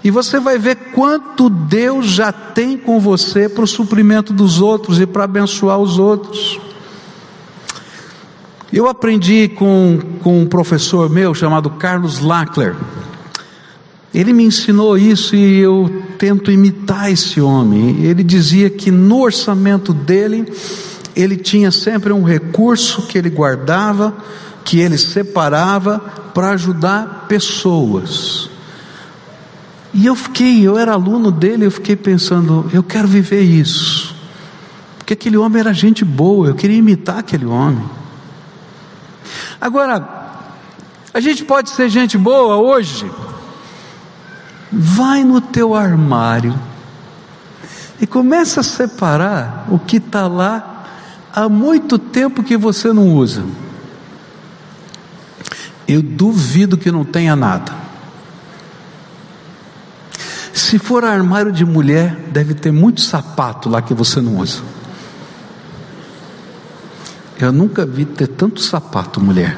E 0.01 0.09
você 0.09 0.39
vai 0.39 0.57
ver 0.57 0.75
quanto 0.93 1.49
Deus 1.49 2.07
já 2.07 2.31
tem 2.31 2.77
com 2.77 3.01
você 3.01 3.49
para 3.49 3.65
o 3.65 3.67
suprimento 3.67 4.31
dos 4.31 4.61
outros 4.61 4.97
e 4.99 5.05
para 5.05 5.25
abençoar 5.25 5.77
os 5.77 5.99
outros. 5.99 6.57
Eu 8.71 8.87
aprendi 8.87 9.49
com, 9.49 9.99
com 10.23 10.41
um 10.41 10.45
professor 10.45 11.09
meu 11.09 11.33
chamado 11.33 11.69
Carlos 11.71 12.19
Lackler. 12.19 12.75
Ele 14.13 14.33
me 14.33 14.43
ensinou 14.43 14.97
isso 14.97 15.35
e 15.35 15.59
eu 15.59 16.03
tento 16.17 16.51
imitar 16.51 17.11
esse 17.11 17.39
homem. 17.39 18.03
Ele 18.03 18.23
dizia 18.23 18.69
que 18.69 18.91
no 18.91 19.21
orçamento 19.21 19.93
dele, 19.93 20.51
ele 21.15 21.37
tinha 21.37 21.71
sempre 21.71 22.11
um 22.11 22.23
recurso 22.23 23.03
que 23.03 23.17
ele 23.17 23.29
guardava, 23.29 24.13
que 24.65 24.79
ele 24.79 24.97
separava 24.97 25.99
para 26.33 26.51
ajudar 26.51 27.25
pessoas. 27.29 28.49
E 29.93 30.05
eu 30.05 30.15
fiquei, 30.15 30.65
eu 30.65 30.77
era 30.77 30.93
aluno 30.93 31.31
dele, 31.31 31.65
eu 31.65 31.71
fiquei 31.71 31.95
pensando, 31.95 32.69
eu 32.73 32.83
quero 32.83 33.07
viver 33.07 33.41
isso. 33.41 34.15
Porque 34.97 35.13
aquele 35.13 35.37
homem 35.37 35.59
era 35.59 35.73
gente 35.73 36.05
boa, 36.05 36.47
eu 36.47 36.55
queria 36.55 36.77
imitar 36.77 37.19
aquele 37.19 37.45
homem. 37.45 37.83
Agora, 39.59 40.21
a 41.13 41.19
gente 41.19 41.43
pode 41.43 41.69
ser 41.71 41.89
gente 41.89 42.17
boa 42.17 42.55
hoje, 42.55 43.09
vai 44.71 45.23
no 45.23 45.41
teu 45.41 45.75
armário 45.75 46.57
e 47.99 48.07
começa 48.07 48.61
a 48.61 48.63
separar 48.63 49.67
o 49.69 49.77
que 49.77 49.97
está 49.97 50.27
lá 50.27 50.85
há 51.33 51.49
muito 51.49 51.99
tempo 51.99 52.43
que 52.43 52.55
você 52.55 52.93
não 52.93 53.15
usa. 53.15 53.43
Eu 55.87 56.01
duvido 56.01 56.77
que 56.77 56.91
não 56.91 57.03
tenha 57.03 57.35
nada. 57.35 57.73
Se 60.53 60.79
for 60.79 61.03
armário 61.03 61.51
de 61.51 61.65
mulher, 61.65 62.15
deve 62.31 62.53
ter 62.53 62.71
muito 62.71 63.01
sapato 63.01 63.69
lá 63.69 63.81
que 63.81 63.93
você 63.93 64.21
não 64.21 64.37
usa. 64.37 64.61
Eu 67.37 67.51
nunca 67.51 67.85
vi 67.85 68.05
ter 68.05 68.27
tanto 68.27 68.61
sapato, 68.61 69.19
mulher. 69.19 69.57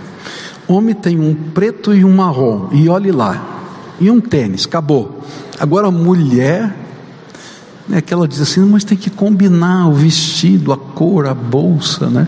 Homem 0.68 0.96
tem 0.96 1.20
um 1.20 1.36
preto 1.36 1.94
e 1.94 2.04
um 2.04 2.16
marrom, 2.16 2.70
e 2.72 2.90
olhe 2.90 3.12
lá 3.12 3.53
e 4.00 4.10
um 4.10 4.20
tênis, 4.20 4.66
acabou. 4.66 5.22
Agora 5.60 5.88
a 5.88 5.92
mulher, 5.92 6.76
é 7.92 8.02
que 8.02 8.14
ela 8.14 8.28
diz 8.28 8.42
assim, 8.42 8.62
mas 8.62 8.84
tem 8.84 8.98
que 8.98 9.10
combinar 9.10 9.88
o 9.88 9.94
vestido, 9.94 10.72
a 10.72 10.78
cor, 10.78 11.28
a 11.28 11.34
bolsa, 11.34 12.10
né? 12.10 12.28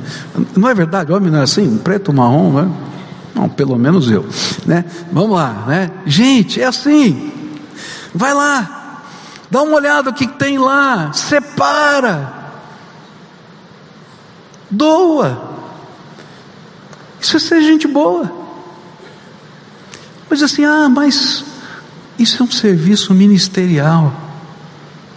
Não 0.55 0.69
é 0.69 0.73
verdade? 0.73 1.11
Homem 1.11 1.31
não 1.31 1.39
é 1.39 1.43
assim, 1.43 1.77
preto, 1.77 2.11
marrom, 2.13 2.51
né? 2.51 2.71
Não, 3.33 3.49
pelo 3.49 3.77
menos 3.77 4.09
eu, 4.09 4.25
né? 4.65 4.85
Vamos 5.11 5.35
lá, 5.35 5.65
né? 5.67 5.91
Gente, 6.05 6.61
é 6.61 6.65
assim. 6.65 7.31
Vai 8.13 8.33
lá, 8.33 9.01
dá 9.49 9.61
uma 9.61 9.75
olhada 9.75 10.09
o 10.09 10.13
que 10.13 10.27
tem 10.27 10.57
lá, 10.57 11.11
separa, 11.11 12.33
doa. 14.69 15.55
Isso 17.19 17.37
é 17.37 17.39
ser 17.39 17.61
gente 17.61 17.87
boa. 17.87 18.31
Mas 20.29 20.43
assim, 20.43 20.63
ah, 20.63 20.87
mas 20.89 21.43
isso 22.17 22.41
é 22.41 22.45
um 22.45 22.51
serviço 22.51 23.13
ministerial. 23.13 24.13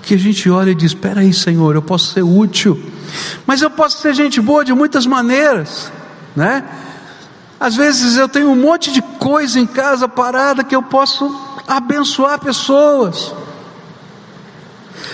Que 0.03 0.15
a 0.15 0.19
gente 0.19 0.49
olha 0.49 0.71
e 0.71 0.75
diz: 0.75 0.93
Espera 0.93 1.21
aí, 1.21 1.33
Senhor, 1.33 1.75
eu 1.75 1.83
posso 1.83 2.13
ser 2.13 2.23
útil, 2.23 2.81
mas 3.47 3.63
eu 3.63 3.71
posso 3.71 4.01
ser 4.01 4.15
gente 4.15 4.41
boa 4.41 4.65
de 4.65 4.73
muitas 4.73 5.07
maneiras, 5.07 5.93
né? 6.35 6.65
Às 7.61 7.75
vezes 7.75 8.17
eu 8.17 8.29
tenho 8.29 8.51
um 8.51 8.57
monte 8.57 8.93
de 8.93 9.03
coisa 9.03 9.59
em 9.59 9.67
casa 9.67 10.09
parada 10.09 10.63
que 10.63 10.75
eu 10.75 10.83
posso 10.83 11.29
abençoar 11.67 12.39
pessoas. 12.39 13.35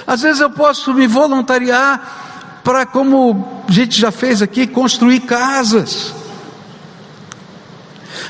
Às 0.06 0.22
vezes 0.22 0.40
eu 0.40 0.50
posso 0.50 0.92
me 0.92 1.06
voluntariar 1.06 2.60
para, 2.62 2.84
como 2.84 3.64
a 3.66 3.72
gente 3.72 3.98
já 3.98 4.10
fez 4.10 4.42
aqui, 4.42 4.66
construir 4.66 5.20
casas. 5.20 6.14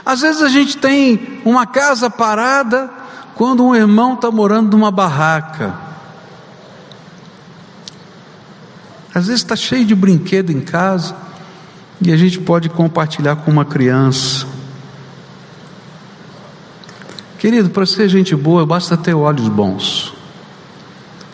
Às 0.07 0.21
vezes 0.21 0.43
a 0.43 0.49
gente 0.49 0.77
tem 0.77 1.41
uma 1.45 1.67
casa 1.67 2.09
parada 2.09 2.91
quando 3.35 3.65
um 3.65 3.75
irmão 3.75 4.15
está 4.15 4.31
morando 4.31 4.77
numa 4.77 4.91
barraca. 4.91 5.75
Às 9.15 9.27
vezes 9.27 9.43
está 9.43 9.55
cheio 9.55 9.85
de 9.85 9.95
brinquedo 9.95 10.51
em 10.51 10.61
casa 10.61 11.17
e 12.01 12.13
a 12.13 12.17
gente 12.17 12.41
pode 12.41 12.69
compartilhar 12.69 13.37
com 13.37 13.51
uma 13.51 13.65
criança. 13.65 14.47
Querido, 17.39 17.71
para 17.71 17.87
ser 17.87 18.09
gente 18.09 18.35
boa, 18.35 18.65
basta 18.65 18.97
ter 18.97 19.15
olhos 19.15 19.49
bons. 19.49 20.15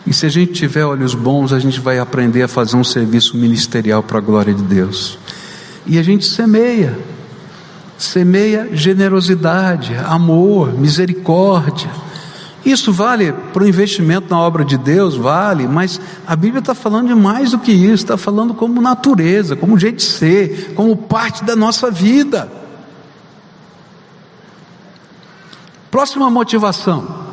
E 0.05 0.13
se 0.13 0.25
a 0.25 0.29
gente 0.29 0.53
tiver 0.53 0.83
olhos 0.83 1.15
bons, 1.15 1.53
a 1.53 1.59
gente 1.59 1.79
vai 1.79 1.99
aprender 1.99 2.43
a 2.43 2.47
fazer 2.47 2.75
um 2.75 2.83
serviço 2.83 3.37
ministerial 3.37 4.03
para 4.03 4.17
a 4.17 4.21
glória 4.21 4.53
de 4.53 4.63
Deus. 4.63 5.17
E 5.85 5.97
a 5.97 6.03
gente 6.03 6.25
semeia, 6.25 6.97
semeia 8.03 8.69
generosidade, 8.73 9.95
amor, 10.05 10.73
misericórdia. 10.73 11.89
Isso 12.63 12.93
vale 12.93 13.33
para 13.33 13.63
o 13.63 13.67
investimento 13.67 14.29
na 14.29 14.39
obra 14.39 14.63
de 14.63 14.77
Deus, 14.77 15.15
vale, 15.15 15.67
mas 15.67 15.99
a 16.27 16.35
Bíblia 16.35 16.59
está 16.59 16.75
falando 16.75 17.07
de 17.07 17.15
mais 17.15 17.51
do 17.51 17.59
que 17.59 17.71
isso, 17.71 18.03
está 18.03 18.17
falando 18.17 18.53
como 18.53 18.81
natureza, 18.81 19.55
como 19.55 19.79
jeito 19.79 19.97
de 19.97 20.03
ser, 20.03 20.73
como 20.75 20.95
parte 20.95 21.43
da 21.43 21.55
nossa 21.55 21.89
vida. 21.89 22.51
Próxima 25.89 26.29
motivação. 26.29 27.30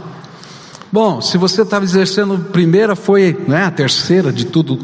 Bom, 0.90 1.20
se 1.20 1.36
você 1.36 1.62
estava 1.62 1.84
exercendo, 1.84 2.38
primeira 2.50 2.96
foi 2.96 3.38
né, 3.46 3.64
a 3.64 3.70
terceira 3.70 4.32
de 4.32 4.46
tudo, 4.46 4.76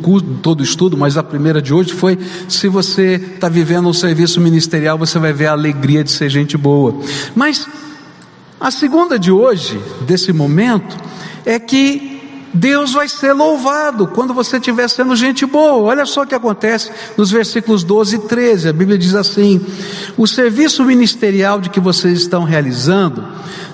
todo 0.43 0.63
estudo, 0.63 0.99
mas 0.99 1.17
a 1.17 1.23
primeira 1.23 1.63
de 1.63 1.73
hoje 1.73 1.95
foi: 1.95 2.19
se 2.47 2.69
você 2.69 3.15
está 3.35 3.49
vivendo 3.49 3.89
um 3.89 3.93
serviço 3.93 4.39
ministerial, 4.41 4.99
você 4.99 5.19
vai 5.19 5.33
ver 5.33 5.47
a 5.47 5.53
alegria 5.53 6.05
de 6.05 6.11
ser 6.11 6.29
gente 6.29 6.59
boa. 6.59 6.95
Mas 7.35 7.67
a 8.61 8.71
segunda 8.71 9.19
de 9.19 9.33
hoje, 9.33 9.81
desse 10.03 10.31
momento, 10.31 10.95
é 11.47 11.59
que 11.59 12.14
Deus 12.55 12.93
vai 12.93 13.09
ser 13.09 13.33
louvado 13.33 14.07
quando 14.07 14.33
você 14.33 14.59
estiver 14.59 14.89
sendo 14.89 15.17
gente 15.17 15.45
boa. 15.45 15.91
Olha 15.91 16.07
só 16.07 16.23
o 16.23 16.27
que 16.27 16.35
acontece 16.35 16.91
nos 17.17 17.31
versículos 17.31 17.83
12 17.83 18.17
e 18.17 18.19
13. 18.21 18.69
A 18.69 18.73
Bíblia 18.73 18.97
diz 18.97 19.15
assim: 19.15 19.61
O 20.17 20.27
serviço 20.27 20.85
ministerial 20.85 21.61
de 21.61 21.69
que 21.69 21.81
vocês 21.81 22.21
estão 22.21 22.45
realizando 22.45 23.25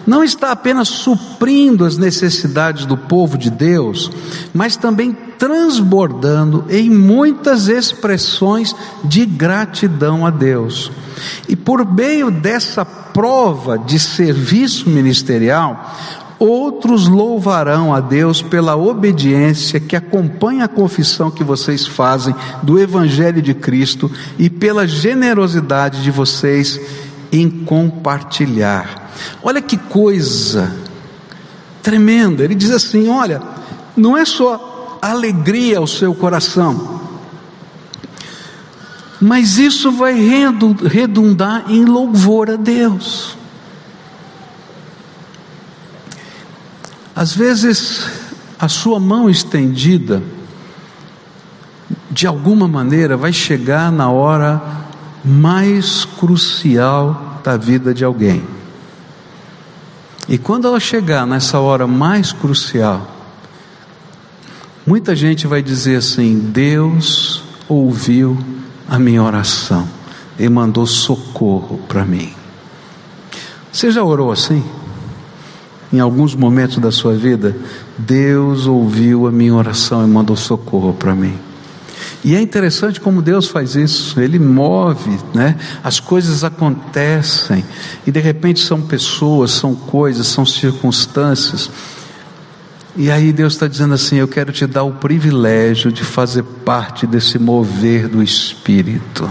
não 0.07 0.25
está 0.25 0.51
apenas 0.51 0.89
suprindo 0.89 1.85
as 1.85 1.99
necessidades 1.99 2.87
do 2.87 2.97
povo 2.97 3.37
de 3.37 3.51
Deus, 3.51 4.11
mas 4.53 4.77
também 4.77 5.17
transbordando 5.39 6.65
em 6.69 6.91
muitas 6.91 7.69
expressões 7.69 8.75
de 9.05 9.25
gratidão 9.27 10.27
a 10.27 10.31
Deus. 10.31 10.91
E 11.49 11.55
por 11.55 11.85
meio 11.85 12.31
dessa 12.31 12.85
prova 12.85 13.79
de 13.79 13.99
serviço 13.99 14.89
ministerial, 14.89 15.95
outros 16.41 17.07
louvarão 17.07 17.95
a 17.95 18.01
Deus 18.01 18.41
pela 18.41 18.75
obediência 18.75 19.79
que 19.79 19.95
acompanha 19.95 20.65
a 20.65 20.69
confissão 20.69 21.31
que 21.31 21.45
vocês 21.45 21.87
fazem 21.87 22.35
do 22.63 22.79
Evangelho 22.79 23.43
de 23.43 23.53
Cristo 23.53 24.11
e 24.39 24.49
pela 24.49 24.89
generosidade 24.89 26.03
de 26.03 26.11
vocês 26.11 26.81
em 27.31 27.51
compartilhar. 27.51 29.11
Olha 29.43 29.61
que 29.61 29.77
coisa 29.77 30.75
tremenda. 31.83 32.43
Ele 32.43 32.55
diz 32.55 32.71
assim: 32.71 33.09
olha, 33.09 33.43
não 33.95 34.17
é 34.17 34.25
só 34.25 34.99
alegria 35.03 35.79
ao 35.79 35.87
seu 35.87 36.15
coração, 36.15 37.01
mas 39.21 39.59
isso 39.59 39.93
vai 39.93 40.15
redundar 40.15 41.65
em 41.69 41.85
louvor 41.85 42.51
a 42.51 42.57
Deus. 42.57 43.40
Às 47.21 47.35
vezes, 47.35 48.09
a 48.59 48.67
sua 48.67 48.99
mão 48.99 49.29
estendida, 49.29 50.23
de 52.11 52.27
alguma 52.27 52.67
maneira, 52.67 53.15
vai 53.15 53.31
chegar 53.31 53.93
na 53.93 54.11
hora 54.11 54.59
mais 55.23 56.07
crucial 56.07 57.43
da 57.45 57.59
vida 57.59 57.93
de 57.93 58.07
alguém. 58.07 58.43
E 60.31 60.39
quando 60.39 60.67
ela 60.67 60.81
chegar 60.81 61.27
nessa 61.27 61.61
hora 61.61 61.87
mais 61.87 62.33
crucial, 62.33 63.07
muita 64.87 65.15
gente 65.15 65.47
vai 65.47 65.61
dizer 65.61 65.97
assim: 65.97 66.39
Deus 66.39 67.43
ouviu 67.69 68.39
a 68.89 68.99
minha 68.99 69.23
oração 69.23 69.87
e 70.39 70.49
mandou 70.49 70.87
socorro 70.87 71.83
para 71.87 72.03
mim. 72.03 72.33
Você 73.71 73.91
já 73.91 74.03
orou 74.03 74.33
assim? 74.33 74.65
Em 75.93 75.99
alguns 75.99 76.35
momentos 76.35 76.79
da 76.79 76.91
sua 76.91 77.15
vida, 77.15 77.57
Deus 77.99 78.67
ouviu 78.67 79.27
a 79.27 79.33
minha 79.33 79.55
oração 79.55 80.05
e 80.05 80.09
mandou 80.09 80.37
socorro 80.37 80.93
para 80.95 81.15
mim. 81.15 81.35
E 82.23 82.35
é 82.35 82.41
interessante 82.41 83.01
como 83.01 83.23
Deus 83.23 83.49
faz 83.49 83.75
isso, 83.75 84.21
Ele 84.21 84.39
move, 84.39 85.19
né? 85.35 85.57
as 85.83 85.99
coisas 85.99 86.45
acontecem, 86.45 87.65
e 88.07 88.13
de 88.13 88.21
repente 88.21 88.61
são 88.61 88.81
pessoas, 88.81 89.53
são 89.53 89.75
coisas, 89.75 90.27
são 90.27 90.45
circunstâncias, 90.45 91.71
e 92.97 93.11
aí 93.11 93.33
Deus 93.33 93.55
está 93.55 93.67
dizendo 93.67 93.95
assim: 93.95 94.17
Eu 94.17 94.29
quero 94.29 94.53
te 94.53 94.67
dar 94.67 94.83
o 94.83 94.93
privilégio 94.93 95.93
de 95.93 96.05
fazer 96.05 96.43
parte 96.43 97.07
desse 97.07 97.39
mover 97.39 98.09
do 98.09 98.23
Espírito. 98.23 99.31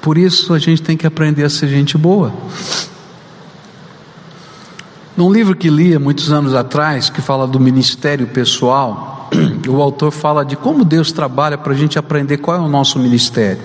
Por 0.00 0.16
isso 0.16 0.54
a 0.54 0.58
gente 0.58 0.82
tem 0.82 0.96
que 0.96 1.06
aprender 1.06 1.44
a 1.44 1.50
ser 1.50 1.68
gente 1.68 1.98
boa. 1.98 2.32
Num 5.16 5.32
livro 5.32 5.56
que 5.56 5.70
li 5.70 5.94
há 5.94 5.98
muitos 5.98 6.30
anos 6.30 6.54
atrás, 6.54 7.08
que 7.08 7.22
fala 7.22 7.46
do 7.46 7.58
ministério 7.58 8.26
pessoal, 8.26 9.30
o 9.66 9.80
autor 9.80 10.10
fala 10.10 10.44
de 10.44 10.56
como 10.56 10.84
Deus 10.84 11.10
trabalha 11.10 11.56
para 11.56 11.72
a 11.72 11.76
gente 11.76 11.98
aprender 11.98 12.36
qual 12.36 12.58
é 12.58 12.60
o 12.60 12.68
nosso 12.68 12.98
ministério. 12.98 13.62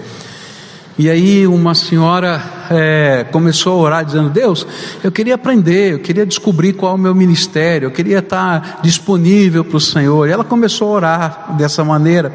E 0.98 1.10
aí 1.10 1.48
uma 1.48 1.74
senhora 1.74 2.42
é, 2.70 3.26
começou 3.32 3.74
a 3.74 3.82
orar 3.82 4.06
dizendo: 4.06 4.30
Deus, 4.30 4.68
eu 5.04 5.12
queria 5.12 5.36
aprender, 5.36 5.94
eu 5.94 6.00
queria 6.00 6.26
descobrir 6.26 6.74
qual 6.74 6.92
é 6.92 6.96
o 6.96 6.98
meu 6.98 7.16
ministério, 7.16 7.88
eu 7.88 7.92
queria 7.92 8.20
estar 8.20 8.80
disponível 8.84 9.64
para 9.64 9.78
o 9.78 9.82
Senhor. 9.82 10.28
E 10.28 10.32
ela 10.32 10.44
começou 10.44 10.90
a 10.90 10.92
orar 10.92 11.56
dessa 11.58 11.84
maneira. 11.84 12.34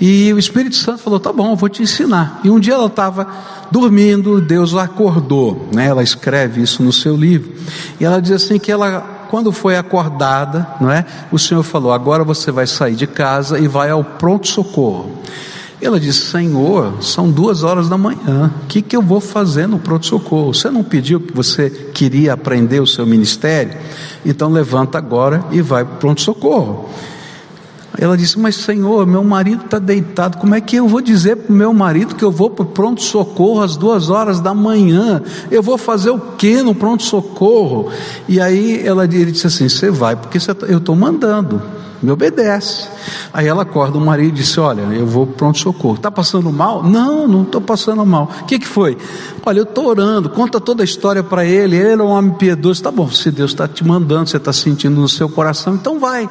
E 0.00 0.32
o 0.32 0.38
Espírito 0.38 0.76
Santo 0.76 1.02
falou: 1.02 1.20
Tá 1.20 1.32
bom, 1.32 1.50
eu 1.52 1.56
vou 1.56 1.68
te 1.68 1.82
ensinar. 1.82 2.40
E 2.42 2.50
um 2.50 2.58
dia 2.58 2.74
ela 2.74 2.86
estava 2.86 3.28
dormindo, 3.70 4.40
Deus 4.40 4.74
acordou. 4.74 5.68
Né? 5.72 5.86
Ela 5.86 6.02
escreve 6.02 6.62
isso 6.62 6.82
no 6.82 6.92
seu 6.92 7.16
livro. 7.16 7.52
E 8.00 8.04
ela 8.04 8.20
diz 8.20 8.32
assim: 8.32 8.58
que 8.58 8.72
ela 8.72 9.18
quando 9.30 9.52
foi 9.52 9.76
acordada, 9.76 10.66
não 10.80 10.90
é? 10.90 11.04
O 11.30 11.38
Senhor 11.38 11.62
falou: 11.62 11.92
agora 11.92 12.24
você 12.24 12.50
vai 12.50 12.66
sair 12.66 12.96
de 12.96 13.06
casa 13.06 13.58
e 13.58 13.68
vai 13.68 13.90
ao 13.90 14.02
pronto 14.02 14.48
socorro. 14.48 15.20
Ela 15.80 15.98
disse: 15.98 16.26
Senhor, 16.26 17.02
são 17.02 17.30
duas 17.30 17.62
horas 17.62 17.88
da 17.88 17.96
manhã, 17.96 18.52
o 18.64 18.66
que, 18.66 18.82
que 18.82 18.94
eu 18.94 19.00
vou 19.00 19.20
fazer 19.20 19.66
no 19.66 19.78
pronto-socorro? 19.78 20.52
Você 20.52 20.70
não 20.70 20.84
pediu 20.84 21.20
que 21.20 21.32
você 21.32 21.70
queria 21.70 22.34
aprender 22.34 22.80
o 22.80 22.86
seu 22.86 23.06
ministério? 23.06 23.76
Então 24.24 24.50
levanta 24.50 24.98
agora 24.98 25.44
e 25.50 25.62
vai 25.62 25.84
para 25.84 25.94
o 25.94 25.98
pronto-socorro. 25.98 26.90
Ela 27.98 28.16
disse: 28.16 28.38
Mas 28.38 28.56
Senhor, 28.56 29.06
meu 29.06 29.24
marido 29.24 29.64
está 29.64 29.78
deitado, 29.78 30.36
como 30.36 30.54
é 30.54 30.60
que 30.60 30.76
eu 30.76 30.86
vou 30.86 31.00
dizer 31.00 31.36
para 31.36 31.52
o 31.52 31.56
meu 31.56 31.72
marido 31.72 32.14
que 32.14 32.24
eu 32.24 32.30
vou 32.30 32.50
para 32.50 32.62
o 32.62 32.66
pronto-socorro 32.66 33.62
às 33.62 33.76
duas 33.76 34.10
horas 34.10 34.38
da 34.38 34.52
manhã? 34.52 35.22
Eu 35.50 35.62
vou 35.62 35.78
fazer 35.78 36.10
o 36.10 36.18
que 36.18 36.62
no 36.62 36.74
pronto-socorro? 36.74 37.90
E 38.28 38.38
aí 38.38 38.86
ela 38.86 39.04
ele 39.04 39.32
disse 39.32 39.46
assim: 39.46 39.68
Você 39.68 39.90
vai, 39.90 40.14
porque 40.14 40.38
tá, 40.38 40.66
eu 40.66 40.78
estou 40.78 40.94
mandando 40.94 41.79
me 42.02 42.10
obedece. 42.10 42.88
Aí 43.32 43.46
ela 43.46 43.62
acorda 43.62 43.98
o 43.98 44.00
marido 44.00 44.30
e 44.30 44.40
disse: 44.40 44.58
Olha, 44.58 44.82
eu 44.82 45.06
vou 45.06 45.26
pronto-socorro. 45.26 45.96
Está 45.96 46.10
passando 46.10 46.50
mal? 46.50 46.82
Não, 46.82 47.28
não 47.28 47.42
estou 47.42 47.60
passando 47.60 48.04
mal. 48.06 48.30
O 48.40 48.44
que, 48.44 48.58
que 48.58 48.66
foi? 48.66 48.96
Olha, 49.44 49.58
eu 49.58 49.64
estou 49.64 49.86
orando, 49.86 50.30
conta 50.30 50.60
toda 50.60 50.82
a 50.82 50.84
história 50.84 51.22
para 51.22 51.44
ele. 51.44 51.76
Ele 51.76 52.00
é 52.00 52.04
um 52.04 52.10
homem 52.10 52.32
piedoso. 52.32 52.82
Tá 52.82 52.90
bom, 52.90 53.10
se 53.10 53.30
Deus 53.30 53.50
está 53.50 53.68
te 53.68 53.84
mandando, 53.84 54.28
você 54.28 54.38
está 54.38 54.52
sentindo 54.52 55.00
no 55.00 55.08
seu 55.08 55.28
coração, 55.28 55.74
então 55.74 55.98
vai. 55.98 56.28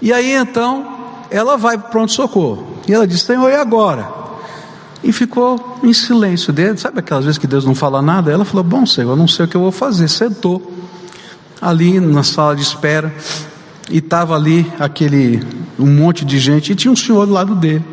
E 0.00 0.12
aí 0.12 0.32
então, 0.32 0.86
ela 1.30 1.56
vai 1.56 1.76
para 1.76 1.88
pronto-socorro. 1.88 2.64
E 2.86 2.92
ela 2.92 3.06
disse: 3.06 3.26
Senhor, 3.26 3.50
e 3.50 3.54
agora? 3.54 4.16
E 5.02 5.12
ficou 5.12 5.78
em 5.82 5.92
silêncio 5.92 6.52
dele. 6.52 6.76
Sabe 6.78 7.00
aquelas 7.00 7.24
vezes 7.24 7.38
que 7.38 7.46
Deus 7.46 7.64
não 7.64 7.74
fala 7.74 8.00
nada? 8.00 8.32
Ela 8.32 8.44
falou: 8.44 8.64
Bom, 8.64 8.86
Senhor, 8.86 9.10
eu 9.10 9.16
não 9.16 9.28
sei 9.28 9.44
o 9.44 9.48
que 9.48 9.56
eu 9.56 9.60
vou 9.60 9.72
fazer. 9.72 10.08
Sentou 10.08 10.72
ali 11.60 12.00
na 12.00 12.22
sala 12.22 12.56
de 12.56 12.62
espera. 12.62 13.14
E 13.90 13.98
estava 13.98 14.34
ali 14.34 14.70
aquele 14.78 15.40
um 15.78 15.86
monte 15.86 16.24
de 16.24 16.38
gente, 16.38 16.72
e 16.72 16.74
tinha 16.74 16.90
um 16.90 16.96
senhor 16.96 17.24
do 17.24 17.32
lado 17.32 17.54
dele. 17.54 17.84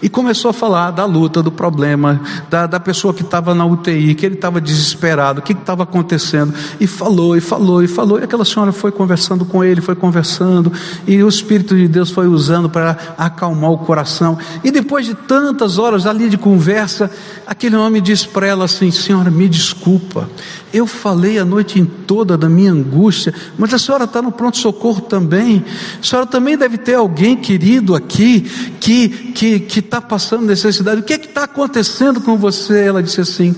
E 0.00 0.08
começou 0.08 0.50
a 0.50 0.52
falar 0.52 0.92
da 0.92 1.04
luta, 1.04 1.42
do 1.42 1.50
problema, 1.50 2.20
da, 2.48 2.66
da 2.66 2.78
pessoa 2.78 3.12
que 3.12 3.22
estava 3.22 3.54
na 3.54 3.66
UTI, 3.66 4.14
que 4.14 4.24
ele 4.24 4.36
estava 4.36 4.60
desesperado, 4.60 5.40
o 5.40 5.42
que 5.42 5.52
estava 5.52 5.82
acontecendo. 5.82 6.54
E 6.78 6.86
falou, 6.86 7.36
e 7.36 7.40
falou, 7.40 7.82
e 7.82 7.88
falou. 7.88 8.20
E 8.20 8.24
aquela 8.24 8.44
senhora 8.44 8.70
foi 8.70 8.92
conversando 8.92 9.44
com 9.44 9.64
ele, 9.64 9.80
foi 9.80 9.96
conversando, 9.96 10.72
e 11.06 11.22
o 11.22 11.28
Espírito 11.28 11.76
de 11.76 11.88
Deus 11.88 12.10
foi 12.10 12.28
usando 12.28 12.70
para 12.70 12.96
acalmar 13.18 13.72
o 13.72 13.78
coração. 13.78 14.38
E 14.62 14.70
depois 14.70 15.04
de 15.04 15.14
tantas 15.14 15.78
horas 15.78 16.06
ali 16.06 16.28
de 16.28 16.38
conversa, 16.38 17.10
aquele 17.44 17.74
homem 17.74 18.00
disse 18.00 18.28
para 18.28 18.46
ela 18.46 18.66
assim: 18.66 18.90
Senhora, 18.92 19.30
me 19.30 19.48
desculpa, 19.48 20.28
eu 20.72 20.86
falei 20.86 21.38
a 21.38 21.44
noite 21.44 21.82
toda 22.06 22.36
da 22.36 22.48
minha 22.48 22.72
angústia, 22.72 23.34
mas 23.58 23.74
a 23.74 23.78
senhora 23.78 24.04
está 24.04 24.22
no 24.22 24.30
pronto-socorro 24.30 25.00
também. 25.02 25.41
A 25.42 26.02
senhora 26.02 26.26
também 26.26 26.56
deve 26.56 26.78
ter 26.78 26.94
alguém 26.94 27.36
querido 27.36 27.94
aqui 27.94 28.40
que 28.80 29.08
que 29.08 29.60
que 29.60 29.78
está 29.80 30.00
passando 30.00 30.46
necessidade. 30.46 31.00
O 31.00 31.04
que 31.04 31.14
é 31.14 31.18
que 31.18 31.26
está 31.26 31.44
acontecendo 31.44 32.20
com 32.20 32.36
você? 32.36 32.84
Ela 32.84 33.02
disse 33.02 33.20
assim: 33.20 33.54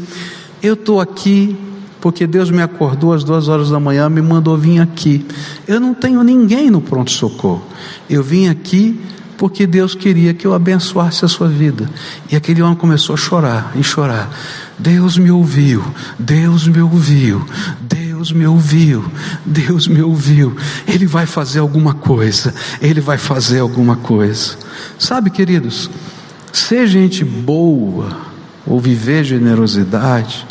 Eu 0.62 0.74
estou 0.74 1.00
aqui 1.00 1.56
porque 2.00 2.26
Deus 2.26 2.50
me 2.50 2.60
acordou 2.60 3.14
às 3.14 3.24
duas 3.24 3.48
horas 3.48 3.70
da 3.70 3.80
manhã, 3.80 4.10
me 4.10 4.20
mandou 4.20 4.58
vir 4.58 4.78
aqui. 4.78 5.24
Eu 5.66 5.80
não 5.80 5.94
tenho 5.94 6.22
ninguém 6.22 6.70
no 6.70 6.80
pronto-socorro. 6.80 7.64
Eu 8.10 8.22
vim 8.22 8.48
aqui 8.48 9.00
porque 9.38 9.66
Deus 9.66 9.94
queria 9.94 10.34
que 10.34 10.46
eu 10.46 10.52
abençoasse 10.54 11.24
a 11.24 11.28
sua 11.28 11.48
vida. 11.48 11.90
E 12.30 12.36
aquele 12.36 12.62
homem 12.62 12.76
começou 12.76 13.14
a 13.14 13.16
chorar 13.16 13.72
e 13.74 13.82
chorar. 13.82 14.30
Deus 14.78 15.16
me 15.16 15.30
ouviu, 15.30 15.82
Deus 16.18 16.68
me 16.68 16.80
ouviu, 16.80 17.44
Deus 17.80 18.03
me 18.32 18.46
ouviu, 18.46 19.04
Deus 19.44 19.86
me 19.86 20.02
ouviu. 20.02 20.56
Ele 20.86 21.06
vai 21.06 21.26
fazer 21.26 21.60
alguma 21.60 21.94
coisa, 21.94 22.54
Ele 22.80 23.00
vai 23.00 23.18
fazer 23.18 23.60
alguma 23.60 23.96
coisa. 23.96 24.56
Sabe, 24.98 25.30
queridos, 25.30 25.90
ser 26.52 26.86
gente 26.86 27.24
boa 27.24 28.16
ou 28.66 28.80
viver 28.80 29.24
generosidade 29.24 30.46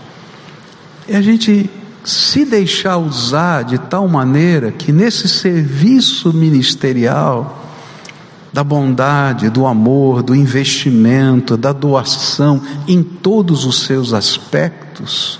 é 1.08 1.18
a 1.18 1.22
gente 1.22 1.70
se 2.04 2.46
deixar 2.46 2.98
usar 2.98 3.64
de 3.64 3.78
tal 3.78 4.08
maneira 4.08 4.72
que 4.72 4.92
nesse 4.92 5.28
serviço 5.28 6.34
ministerial, 6.34 7.62
da 8.52 8.64
bondade, 8.64 9.50
do 9.50 9.66
amor, 9.66 10.22
do 10.22 10.36
investimento, 10.36 11.58
da 11.58 11.74
doação, 11.74 12.62
em 12.88 13.02
todos 13.02 13.66
os 13.66 13.80
seus 13.80 14.14
aspectos, 14.14 15.40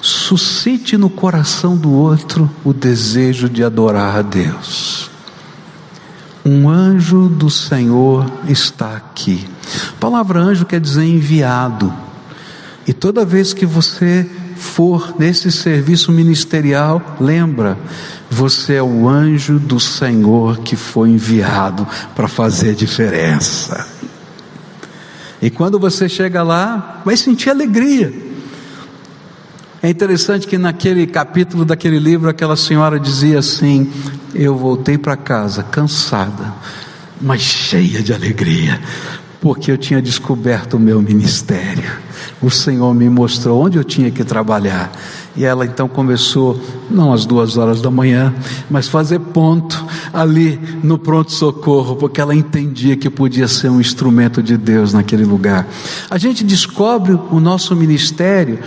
suscite 0.00 0.96
no 0.96 1.10
coração 1.10 1.76
do 1.76 1.92
outro 1.92 2.50
o 2.64 2.72
desejo 2.72 3.48
de 3.48 3.62
adorar 3.62 4.16
a 4.16 4.22
Deus. 4.22 5.10
Um 6.44 6.68
anjo 6.68 7.28
do 7.28 7.50
Senhor 7.50 8.30
está 8.48 8.96
aqui. 8.96 9.46
A 9.90 10.00
palavra 10.00 10.40
anjo 10.40 10.64
quer 10.64 10.80
dizer 10.80 11.04
enviado. 11.04 11.92
E 12.86 12.92
toda 12.92 13.24
vez 13.24 13.52
que 13.52 13.66
você 13.66 14.28
for 14.56 15.14
nesse 15.18 15.52
serviço 15.52 16.10
ministerial, 16.10 17.16
lembra, 17.20 17.78
você 18.30 18.74
é 18.74 18.82
o 18.82 19.08
anjo 19.08 19.58
do 19.58 19.78
Senhor 19.78 20.58
que 20.58 20.76
foi 20.76 21.10
enviado 21.10 21.86
para 22.14 22.26
fazer 22.26 22.74
diferença. 22.74 23.86
E 25.42 25.50
quando 25.50 25.78
você 25.78 26.08
chega 26.08 26.42
lá, 26.42 27.02
vai 27.04 27.16
sentir 27.16 27.50
alegria. 27.50 28.29
É 29.82 29.88
interessante 29.88 30.46
que 30.46 30.58
naquele 30.58 31.06
capítulo 31.06 31.64
daquele 31.64 31.98
livro, 31.98 32.28
aquela 32.28 32.54
senhora 32.54 33.00
dizia 33.00 33.38
assim: 33.38 33.90
Eu 34.34 34.54
voltei 34.54 34.98
para 34.98 35.16
casa 35.16 35.62
cansada, 35.62 36.52
mas 37.18 37.40
cheia 37.40 38.02
de 38.02 38.12
alegria, 38.12 38.78
porque 39.40 39.72
eu 39.72 39.78
tinha 39.78 40.02
descoberto 40.02 40.74
o 40.74 40.78
meu 40.78 41.00
ministério. 41.00 41.90
O 42.42 42.50
Senhor 42.50 42.94
me 42.94 43.08
mostrou 43.08 43.64
onde 43.64 43.78
eu 43.78 43.84
tinha 43.84 44.10
que 44.10 44.22
trabalhar. 44.22 44.92
E 45.34 45.44
ela 45.44 45.64
então 45.64 45.88
começou, 45.88 46.60
não 46.90 47.12
às 47.12 47.24
duas 47.24 47.56
horas 47.56 47.80
da 47.80 47.90
manhã, 47.90 48.34
mas 48.68 48.86
fazer 48.86 49.18
ponto 49.18 49.82
ali 50.12 50.60
no 50.82 50.98
pronto-socorro, 50.98 51.96
porque 51.96 52.20
ela 52.20 52.34
entendia 52.34 52.96
que 52.96 53.08
podia 53.08 53.48
ser 53.48 53.70
um 53.70 53.80
instrumento 53.80 54.42
de 54.42 54.58
Deus 54.58 54.92
naquele 54.92 55.24
lugar. 55.24 55.66
A 56.10 56.18
gente 56.18 56.44
descobre 56.44 57.18
o 57.30 57.40
nosso 57.40 57.74
ministério 57.74 58.58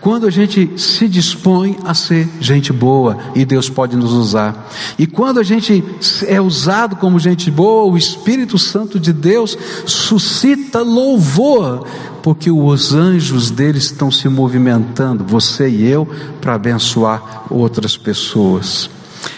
quando 0.00 0.26
a 0.26 0.30
gente 0.30 0.72
se 0.76 1.06
dispõe 1.06 1.76
a 1.84 1.92
ser 1.92 2.28
gente 2.40 2.72
boa 2.72 3.18
e 3.34 3.44
Deus 3.44 3.68
pode 3.68 3.96
nos 3.96 4.12
usar. 4.12 4.68
E 4.98 5.06
quando 5.06 5.38
a 5.38 5.42
gente 5.42 5.84
é 6.26 6.40
usado 6.40 6.96
como 6.96 7.18
gente 7.18 7.50
boa, 7.50 7.92
o 7.92 7.98
Espírito 7.98 8.58
Santo 8.58 8.98
de 8.98 9.12
Deus 9.12 9.56
suscita 9.84 10.80
louvor, 10.80 11.86
porque 12.22 12.50
os 12.50 12.94
anjos 12.94 13.50
dele 13.50 13.78
estão 13.78 14.10
se 14.10 14.28
movimentando, 14.28 15.24
você 15.24 15.68
e 15.68 15.86
eu, 15.86 16.08
para 16.40 16.54
abençoar 16.54 17.44
outras 17.50 17.96
pessoas. 17.96 18.88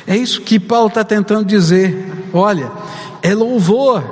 É 0.06 0.16
isso 0.16 0.42
que 0.42 0.60
Paulo 0.60 0.88
está 0.88 1.02
tentando 1.02 1.44
dizer. 1.44 2.28
Olha, 2.32 2.70
é 3.20 3.34
louvor, 3.34 4.04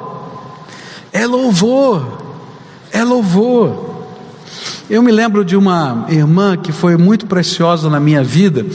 é 1.13 1.27
louvor, 1.27 2.19
é 2.91 3.05
louvor. 3.05 3.90
Eu 4.91 5.05
me 5.05 5.13
lembro 5.13 5.45
de 5.45 5.57
uma 5.57 6.07
irmã 6.09 6.57
que 6.57 6.73
foi 6.73 6.97
muito 6.97 7.25
preciosa 7.25 7.89
na 7.89 8.01
minha 8.01 8.25
vida. 8.25 8.67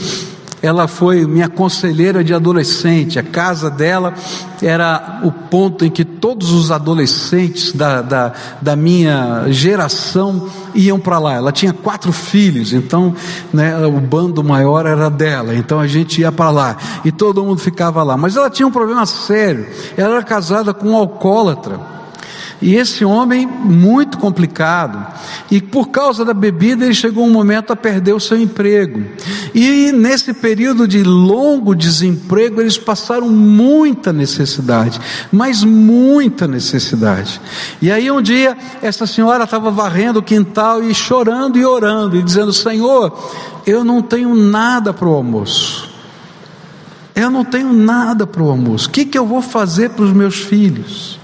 Ela 0.62 0.88
foi 0.88 1.26
minha 1.26 1.46
conselheira 1.46 2.24
de 2.24 2.32
adolescente. 2.32 3.18
A 3.18 3.22
casa 3.22 3.68
dela 3.68 4.14
era 4.62 5.20
o 5.22 5.30
ponto 5.30 5.84
em 5.84 5.90
que 5.90 6.06
todos 6.06 6.52
os 6.52 6.70
adolescentes 6.70 7.70
da, 7.70 8.00
da, 8.00 8.32
da 8.62 8.74
minha 8.74 9.44
geração 9.50 10.48
iam 10.74 10.98
para 10.98 11.18
lá. 11.18 11.34
Ela 11.34 11.52
tinha 11.52 11.74
quatro 11.74 12.10
filhos, 12.12 12.72
então 12.72 13.14
né, 13.52 13.76
o 13.84 14.00
bando 14.00 14.42
maior 14.42 14.86
era 14.86 15.10
dela. 15.10 15.54
Então 15.54 15.78
a 15.78 15.86
gente 15.86 16.22
ia 16.22 16.32
para 16.32 16.48
lá 16.50 16.78
e 17.04 17.12
todo 17.12 17.44
mundo 17.44 17.60
ficava 17.60 18.02
lá. 18.02 18.16
Mas 18.16 18.36
ela 18.36 18.48
tinha 18.48 18.66
um 18.66 18.72
problema 18.72 19.04
sério. 19.04 19.66
Ela 19.98 20.14
era 20.14 20.22
casada 20.22 20.72
com 20.72 20.92
um 20.92 20.96
alcoólatra. 20.96 21.78
E 22.60 22.74
esse 22.74 23.04
homem, 23.04 23.46
muito 23.46 24.16
complicado, 24.16 25.06
e 25.50 25.60
por 25.60 25.88
causa 25.88 26.24
da 26.24 26.32
bebida, 26.32 26.84
ele 26.84 26.94
chegou 26.94 27.26
um 27.26 27.30
momento 27.30 27.72
a 27.72 27.76
perder 27.76 28.14
o 28.14 28.20
seu 28.20 28.40
emprego. 28.40 29.04
E 29.54 29.92
nesse 29.92 30.32
período 30.32 30.88
de 30.88 31.02
longo 31.02 31.74
desemprego, 31.74 32.60
eles 32.60 32.78
passaram 32.78 33.28
muita 33.28 34.10
necessidade, 34.12 34.98
mas 35.30 35.62
muita 35.62 36.46
necessidade. 36.46 37.40
E 37.80 37.90
aí 37.90 38.10
um 38.10 38.22
dia, 38.22 38.56
essa 38.80 39.06
senhora 39.06 39.44
estava 39.44 39.70
varrendo 39.70 40.20
o 40.20 40.22
quintal 40.22 40.82
e 40.82 40.94
chorando 40.94 41.58
e 41.58 41.64
orando, 41.64 42.16
e 42.16 42.22
dizendo: 42.22 42.54
Senhor, 42.54 43.12
eu 43.66 43.84
não 43.84 44.00
tenho 44.00 44.34
nada 44.34 44.94
para 44.94 45.08
o 45.08 45.14
almoço. 45.14 45.90
Eu 47.14 47.30
não 47.30 47.44
tenho 47.44 47.72
nada 47.72 48.26
para 48.26 48.42
o 48.42 48.50
almoço. 48.50 48.88
O 48.88 48.90
que, 48.90 49.04
que 49.04 49.16
eu 49.16 49.26
vou 49.26 49.40
fazer 49.40 49.90
para 49.90 50.04
os 50.04 50.12
meus 50.12 50.36
filhos? 50.36 51.18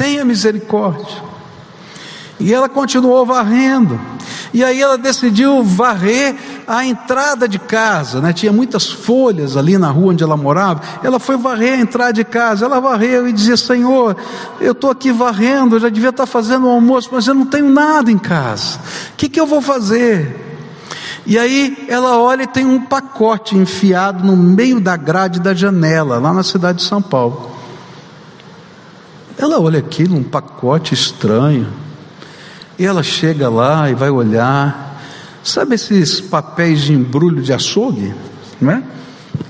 Tenha 0.00 0.24
misericórdia. 0.24 1.22
E 2.40 2.54
ela 2.54 2.70
continuou 2.70 3.26
varrendo. 3.26 4.00
E 4.54 4.64
aí 4.64 4.80
ela 4.80 4.96
decidiu 4.96 5.62
varrer 5.62 6.34
a 6.66 6.86
entrada 6.86 7.46
de 7.46 7.58
casa, 7.58 8.18
né? 8.18 8.32
Tinha 8.32 8.50
muitas 8.50 8.90
folhas 8.90 9.58
ali 9.58 9.76
na 9.76 9.90
rua 9.90 10.12
onde 10.12 10.24
ela 10.24 10.38
morava. 10.38 10.80
Ela 11.02 11.20
foi 11.20 11.36
varrer 11.36 11.74
a 11.74 11.82
entrada 11.82 12.14
de 12.14 12.24
casa. 12.24 12.64
Ela 12.64 12.80
varreu 12.80 13.28
e 13.28 13.32
dizia: 13.32 13.58
Senhor, 13.58 14.16
eu 14.58 14.72
estou 14.72 14.90
aqui 14.90 15.12
varrendo, 15.12 15.76
eu 15.76 15.80
já 15.80 15.90
devia 15.90 16.08
estar 16.08 16.24
fazendo 16.24 16.66
o 16.66 16.70
almoço, 16.70 17.10
mas 17.12 17.26
eu 17.26 17.34
não 17.34 17.44
tenho 17.44 17.68
nada 17.68 18.10
em 18.10 18.18
casa. 18.18 18.78
O 19.12 19.16
que, 19.18 19.28
que 19.28 19.38
eu 19.38 19.46
vou 19.46 19.60
fazer? 19.60 20.64
E 21.26 21.38
aí 21.38 21.84
ela 21.90 22.18
olha 22.18 22.44
e 22.44 22.46
tem 22.46 22.64
um 22.64 22.80
pacote 22.80 23.54
enfiado 23.54 24.24
no 24.24 24.34
meio 24.34 24.80
da 24.80 24.96
grade 24.96 25.40
da 25.40 25.52
janela, 25.52 26.18
lá 26.18 26.32
na 26.32 26.42
cidade 26.42 26.78
de 26.78 26.84
São 26.84 27.02
Paulo. 27.02 27.59
Ela 29.40 29.58
olha 29.58 29.78
aquilo, 29.78 30.18
um 30.18 30.22
pacote 30.22 30.92
estranho, 30.92 31.66
e 32.78 32.84
ela 32.84 33.02
chega 33.02 33.48
lá 33.48 33.90
e 33.90 33.94
vai 33.94 34.10
olhar, 34.10 35.00
sabe 35.42 35.76
esses 35.76 36.20
papéis 36.20 36.82
de 36.82 36.92
embrulho 36.92 37.40
de 37.40 37.50
açougue? 37.50 38.14
Né? 38.60 38.82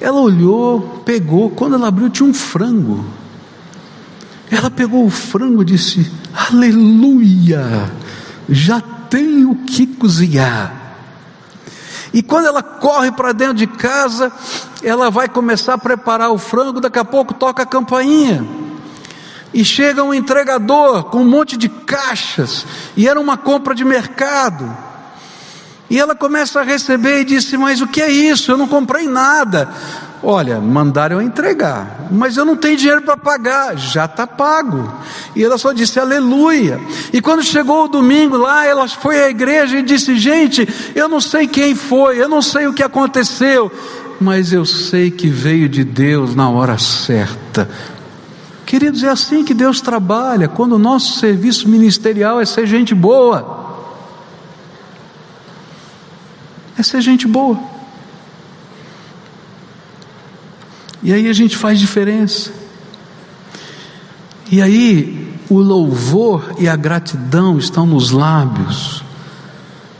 Ela 0.00 0.20
olhou, 0.20 1.02
pegou, 1.04 1.50
quando 1.50 1.74
ela 1.74 1.88
abriu 1.88 2.08
tinha 2.08 2.28
um 2.28 2.32
frango. 2.32 3.04
Ela 4.48 4.70
pegou 4.70 5.04
o 5.04 5.10
frango 5.10 5.62
e 5.62 5.64
disse: 5.64 6.08
Aleluia, 6.32 7.90
já 8.48 8.80
tenho 8.80 9.50
o 9.50 9.56
que 9.56 9.88
cozinhar. 9.88 10.94
E 12.14 12.22
quando 12.22 12.46
ela 12.46 12.62
corre 12.62 13.10
para 13.10 13.32
dentro 13.32 13.54
de 13.54 13.66
casa, 13.66 14.30
ela 14.84 15.10
vai 15.10 15.28
começar 15.28 15.74
a 15.74 15.78
preparar 15.78 16.30
o 16.30 16.38
frango, 16.38 16.80
daqui 16.80 17.00
a 17.00 17.04
pouco 17.04 17.34
toca 17.34 17.64
a 17.64 17.66
campainha. 17.66 18.69
E 19.52 19.64
chega 19.64 20.04
um 20.04 20.14
entregador 20.14 21.04
com 21.04 21.22
um 21.22 21.28
monte 21.28 21.56
de 21.56 21.68
caixas, 21.68 22.64
e 22.96 23.08
era 23.08 23.20
uma 23.20 23.36
compra 23.36 23.74
de 23.74 23.84
mercado. 23.84 24.70
E 25.90 25.98
ela 25.98 26.14
começa 26.14 26.60
a 26.60 26.62
receber 26.62 27.22
e 27.22 27.24
disse: 27.24 27.56
Mas 27.56 27.80
o 27.80 27.88
que 27.88 28.00
é 28.00 28.08
isso? 28.08 28.52
Eu 28.52 28.56
não 28.56 28.68
comprei 28.68 29.08
nada. 29.08 29.68
Olha, 30.22 30.60
mandaram 30.60 31.16
eu 31.16 31.22
entregar, 31.22 32.08
mas 32.10 32.36
eu 32.36 32.44
não 32.44 32.54
tenho 32.54 32.76
dinheiro 32.76 33.00
para 33.00 33.16
pagar, 33.16 33.78
já 33.78 34.04
está 34.04 34.26
pago. 34.26 34.92
E 35.34 35.42
ela 35.42 35.56
só 35.56 35.72
disse 35.72 35.98
aleluia. 35.98 36.78
E 37.10 37.22
quando 37.22 37.42
chegou 37.42 37.86
o 37.86 37.88
domingo 37.88 38.36
lá, 38.36 38.66
ela 38.66 38.86
foi 38.86 39.22
à 39.24 39.30
igreja 39.30 39.78
e 39.78 39.82
disse: 39.82 40.16
Gente, 40.18 40.68
eu 40.94 41.08
não 41.08 41.20
sei 41.20 41.48
quem 41.48 41.74
foi, 41.74 42.20
eu 42.20 42.28
não 42.28 42.42
sei 42.42 42.66
o 42.66 42.74
que 42.74 42.82
aconteceu, 42.82 43.72
mas 44.20 44.52
eu 44.52 44.66
sei 44.66 45.10
que 45.10 45.28
veio 45.28 45.70
de 45.70 45.82
Deus 45.82 46.34
na 46.34 46.50
hora 46.50 46.76
certa. 46.76 47.68
Queridos, 48.70 49.02
é 49.02 49.08
assim 49.08 49.42
que 49.42 49.52
Deus 49.52 49.80
trabalha, 49.80 50.46
quando 50.46 50.74
o 50.74 50.78
nosso 50.78 51.18
serviço 51.18 51.68
ministerial 51.68 52.40
é 52.40 52.46
ser 52.46 52.68
gente 52.68 52.94
boa. 52.94 53.82
É 56.78 56.82
ser 56.84 57.00
gente 57.00 57.26
boa. 57.26 57.58
E 61.02 61.12
aí 61.12 61.28
a 61.28 61.32
gente 61.32 61.56
faz 61.56 61.80
diferença. 61.80 62.52
E 64.52 64.62
aí 64.62 65.34
o 65.48 65.58
louvor 65.58 66.54
e 66.56 66.68
a 66.68 66.76
gratidão 66.76 67.58
estão 67.58 67.84
nos 67.84 68.12
lábios 68.12 69.02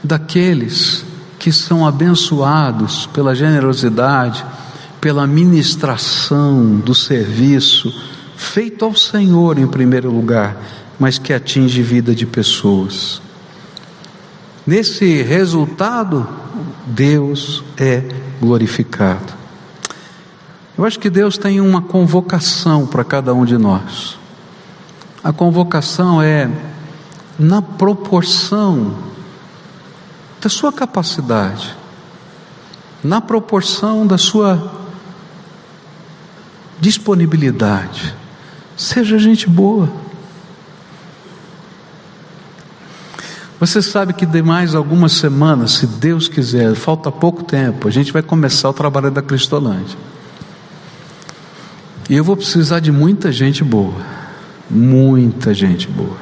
daqueles 0.01 1.05
que 1.41 1.51
são 1.51 1.85
abençoados 1.85 3.07
pela 3.07 3.35
generosidade, 3.35 4.47
pela 5.01 5.27
ministração 5.27 6.77
do 6.77 6.95
serviço 6.95 7.93
feito 8.41 8.87
ao 8.87 8.97
Senhor 8.97 9.59
em 9.59 9.67
primeiro 9.67 10.11
lugar, 10.11 10.57
mas 10.99 11.19
que 11.19 11.33
atinge 11.33 11.83
vida 11.83 12.15
de 12.15 12.25
pessoas. 12.25 13.21
Nesse 14.67 15.23
resultado, 15.23 16.27
Deus 16.87 17.63
é 17.77 18.03
glorificado. 18.41 19.35
Eu 20.77 20.87
acho 20.87 20.99
que 20.99 21.11
Deus 21.11 21.37
tem 21.37 21.61
uma 21.61 21.83
convocação 21.83 22.87
para 22.87 23.05
cada 23.05 23.35
um 23.35 23.45
de 23.45 23.59
nós. 23.59 24.19
A 25.23 25.33
convocação 25.33 26.23
é 26.23 26.51
na 27.39 27.61
proporção 27.61 28.97
da 30.41 30.49
sua 30.49 30.73
capacidade, 30.73 31.77
na 33.05 33.21
proporção 33.21 34.07
da 34.07 34.17
sua 34.17 34.73
disponibilidade. 36.81 38.20
Seja 38.81 39.19
gente 39.19 39.47
boa. 39.47 39.91
Você 43.61 43.83
sabe 43.83 44.15
que 44.15 44.25
de 44.25 44.41
mais 44.41 44.75
algumas 44.75 45.13
semanas, 45.13 45.73
se 45.73 45.87
Deus 45.87 46.29
quiser, 46.29 46.75
falta 46.75 47.13
pouco 47.13 47.45
tempo, 47.45 47.87
a 47.87 47.91
gente 47.91 48.11
vai 48.11 48.23
começar 48.23 48.71
o 48.71 48.73
trabalho 48.73 49.11
da 49.11 49.21
Cristolândia. 49.21 49.99
E 52.09 52.17
eu 52.17 52.25
vou 52.25 52.35
precisar 52.35 52.81
de 52.81 52.91
muita 52.91 53.31
gente 53.31 53.63
boa. 53.63 54.01
Muita 54.71 55.53
gente 55.53 55.87
boa. 55.87 56.17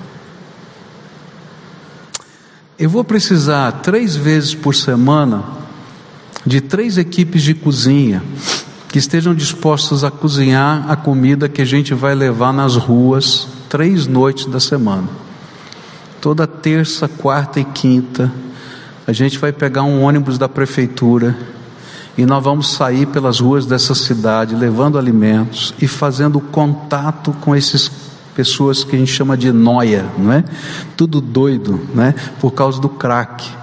Eu 2.77 2.91
vou 2.91 3.05
precisar 3.05 3.71
três 3.71 4.17
vezes 4.17 4.53
por 4.53 4.75
semana 4.75 5.45
de 6.45 6.61
três 6.61 6.99
equipes 6.99 7.41
de 7.41 7.55
cozinha 7.55 8.21
que 8.89 8.99
estejam 8.99 9.35
dispostos 9.35 10.03
a 10.03 10.11
cozinhar 10.11 10.91
a 10.91 10.97
comida 10.97 11.49
que 11.49 11.61
a 11.61 11.65
gente 11.65 11.93
vai 11.95 12.15
levar 12.15 12.53
nas 12.53 12.75
ruas 12.75 13.47
três 13.69 14.07
noites 14.07 14.47
da 14.47 14.59
semana. 14.59 15.09
Toda 16.21 16.47
terça, 16.47 17.07
quarta 17.07 17.61
e 17.61 17.65
quinta, 17.65 18.33
a 19.07 19.13
gente 19.13 19.39
vai 19.39 19.53
pegar 19.53 19.83
um 19.83 20.03
ônibus 20.03 20.39
da 20.39 20.49
prefeitura 20.49 21.37
e 22.17 22.27
nós 22.27 22.43
vamos 22.43 22.73
sair 22.73 23.07
pelas 23.07 23.39
ruas 23.39 23.65
dessa 23.65 23.95
cidade 23.95 24.55
levando 24.55 24.99
alimentos 24.99 25.73
e 25.81 25.87
fazendo 25.87 26.41
contato 26.41 27.33
com 27.41 27.55
essas 27.55 27.91
pessoas 28.35 28.85
que 28.85 28.97
a 28.97 28.99
gente 28.99 29.13
chama 29.13 29.37
de 29.37 29.53
noia, 29.53 30.07
não 30.17 30.33
é? 30.33 30.45
Tudo 30.97 31.21
doido, 31.21 31.81
né? 31.95 32.15
Por 32.41 32.53
causa 32.53 32.81
do 32.81 32.89
crack. 32.89 33.58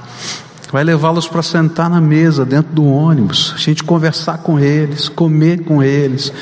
Vai 0.72 0.84
levá-los 0.84 1.28
para 1.28 1.42
sentar 1.42 1.90
na 1.90 2.02
mesa 2.02 2.46
dentro 2.46 2.74
do 2.74 2.86
ônibus, 2.86 3.54
a 3.56 3.58
gente 3.58 3.84
conversar 3.84 4.40
com 4.40 4.60
eles, 4.60 5.08
comer 5.08 5.64
com 5.64 5.82
eles 5.82 6.34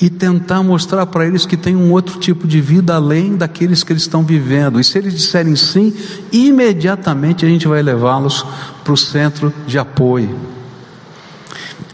e 0.00 0.08
tentar 0.08 0.62
mostrar 0.62 1.06
para 1.06 1.26
eles 1.26 1.44
que 1.44 1.56
tem 1.56 1.74
um 1.74 1.90
outro 1.92 2.18
tipo 2.18 2.46
de 2.46 2.60
vida 2.60 2.94
além 2.94 3.36
daqueles 3.36 3.82
que 3.82 3.92
eles 3.92 4.02
estão 4.02 4.22
vivendo. 4.22 4.78
E 4.78 4.84
se 4.84 4.96
eles 4.98 5.14
disserem 5.14 5.56
sim, 5.56 5.92
imediatamente 6.30 7.44
a 7.44 7.48
gente 7.48 7.66
vai 7.66 7.82
levá-los 7.82 8.44
para 8.84 8.92
o 8.92 8.96
centro 8.96 9.52
de 9.66 9.78
apoio. 9.78 10.38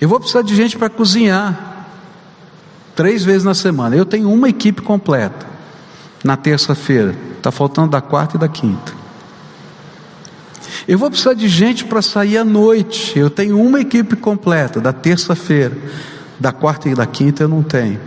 Eu 0.01 0.09
vou 0.09 0.19
precisar 0.19 0.43
de 0.43 0.55
gente 0.55 0.77
para 0.77 0.91
cozinhar 0.91 1.89
três 2.95 3.25
vezes 3.25 3.45
na 3.45 3.55
semana. 3.55 3.97
Eu 3.97 4.05
tenho 4.05 4.31
uma 4.31 4.49
equipe 4.49 4.83
completa 4.83 5.47
na 6.23 6.37
terça-feira. 6.37 7.15
Está 7.39 7.51
faltando 7.51 7.91
da 7.91 8.01
quarta 8.01 8.37
e 8.37 8.41
da 8.41 8.49
quinta. 8.49 9.04
Eu 10.87 10.99
vou 10.99 11.09
precisar 11.09 11.35
de 11.35 11.49
gente 11.49 11.85
para 11.85 12.03
sair 12.03 12.39
à 12.39 12.45
noite. 12.45 13.19
Eu 13.19 13.31
tenho 13.31 13.61
uma 13.61 13.81
equipe 13.81 14.17
completa 14.17 14.81
da 14.81 14.93
terça-feira. 14.93 15.77
Da 16.39 16.53
quarta 16.53 16.89
e 16.89 16.95
da 16.95 17.07
quinta 17.07 17.43
eu 17.45 17.49
não 17.49 17.63
tenho. 17.63 18.01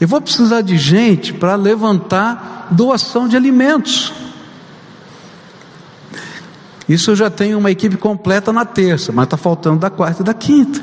Eu 0.00 0.06
vou 0.06 0.20
precisar 0.20 0.60
de 0.60 0.76
gente 0.76 1.32
para 1.32 1.54
levantar 1.54 2.68
doação 2.70 3.26
de 3.26 3.36
alimentos. 3.36 4.12
Isso 6.88 7.10
eu 7.10 7.16
já 7.16 7.30
tenho 7.30 7.58
uma 7.58 7.70
equipe 7.70 7.96
completa 7.96 8.52
na 8.52 8.64
terça, 8.64 9.12
mas 9.12 9.24
está 9.24 9.36
faltando 9.36 9.78
da 9.78 9.90
quarta 9.90 10.22
e 10.22 10.24
da 10.24 10.34
quinta. 10.34 10.80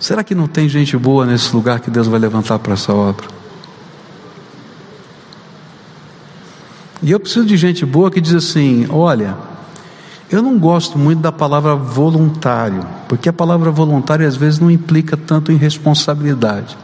Será 0.00 0.24
que 0.24 0.34
não 0.34 0.46
tem 0.46 0.68
gente 0.68 0.96
boa 0.96 1.24
nesse 1.24 1.54
lugar 1.54 1.80
que 1.80 1.90
Deus 1.90 2.06
vai 2.08 2.18
levantar 2.18 2.58
para 2.58 2.74
essa 2.74 2.92
obra? 2.92 3.26
E 7.04 7.10
eu 7.10 7.20
preciso 7.20 7.44
de 7.44 7.54
gente 7.58 7.84
boa 7.84 8.10
que 8.10 8.18
diz 8.18 8.32
assim: 8.32 8.86
olha, 8.88 9.36
eu 10.30 10.40
não 10.40 10.58
gosto 10.58 10.98
muito 10.98 11.20
da 11.20 11.30
palavra 11.30 11.76
voluntário, 11.76 12.84
porque 13.06 13.28
a 13.28 13.32
palavra 13.32 13.70
voluntário 13.70 14.26
às 14.26 14.36
vezes 14.36 14.58
não 14.58 14.70
implica 14.70 15.14
tanto 15.14 15.52
em 15.52 15.56
responsabilidade. 15.56 16.78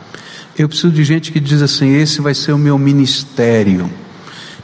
Eu 0.58 0.68
preciso 0.68 0.92
de 0.92 1.02
gente 1.04 1.32
que 1.32 1.40
diz 1.40 1.62
assim: 1.62 1.88
esse 1.88 2.20
vai 2.20 2.34
ser 2.34 2.52
o 2.52 2.58
meu 2.58 2.78
ministério. 2.78 3.90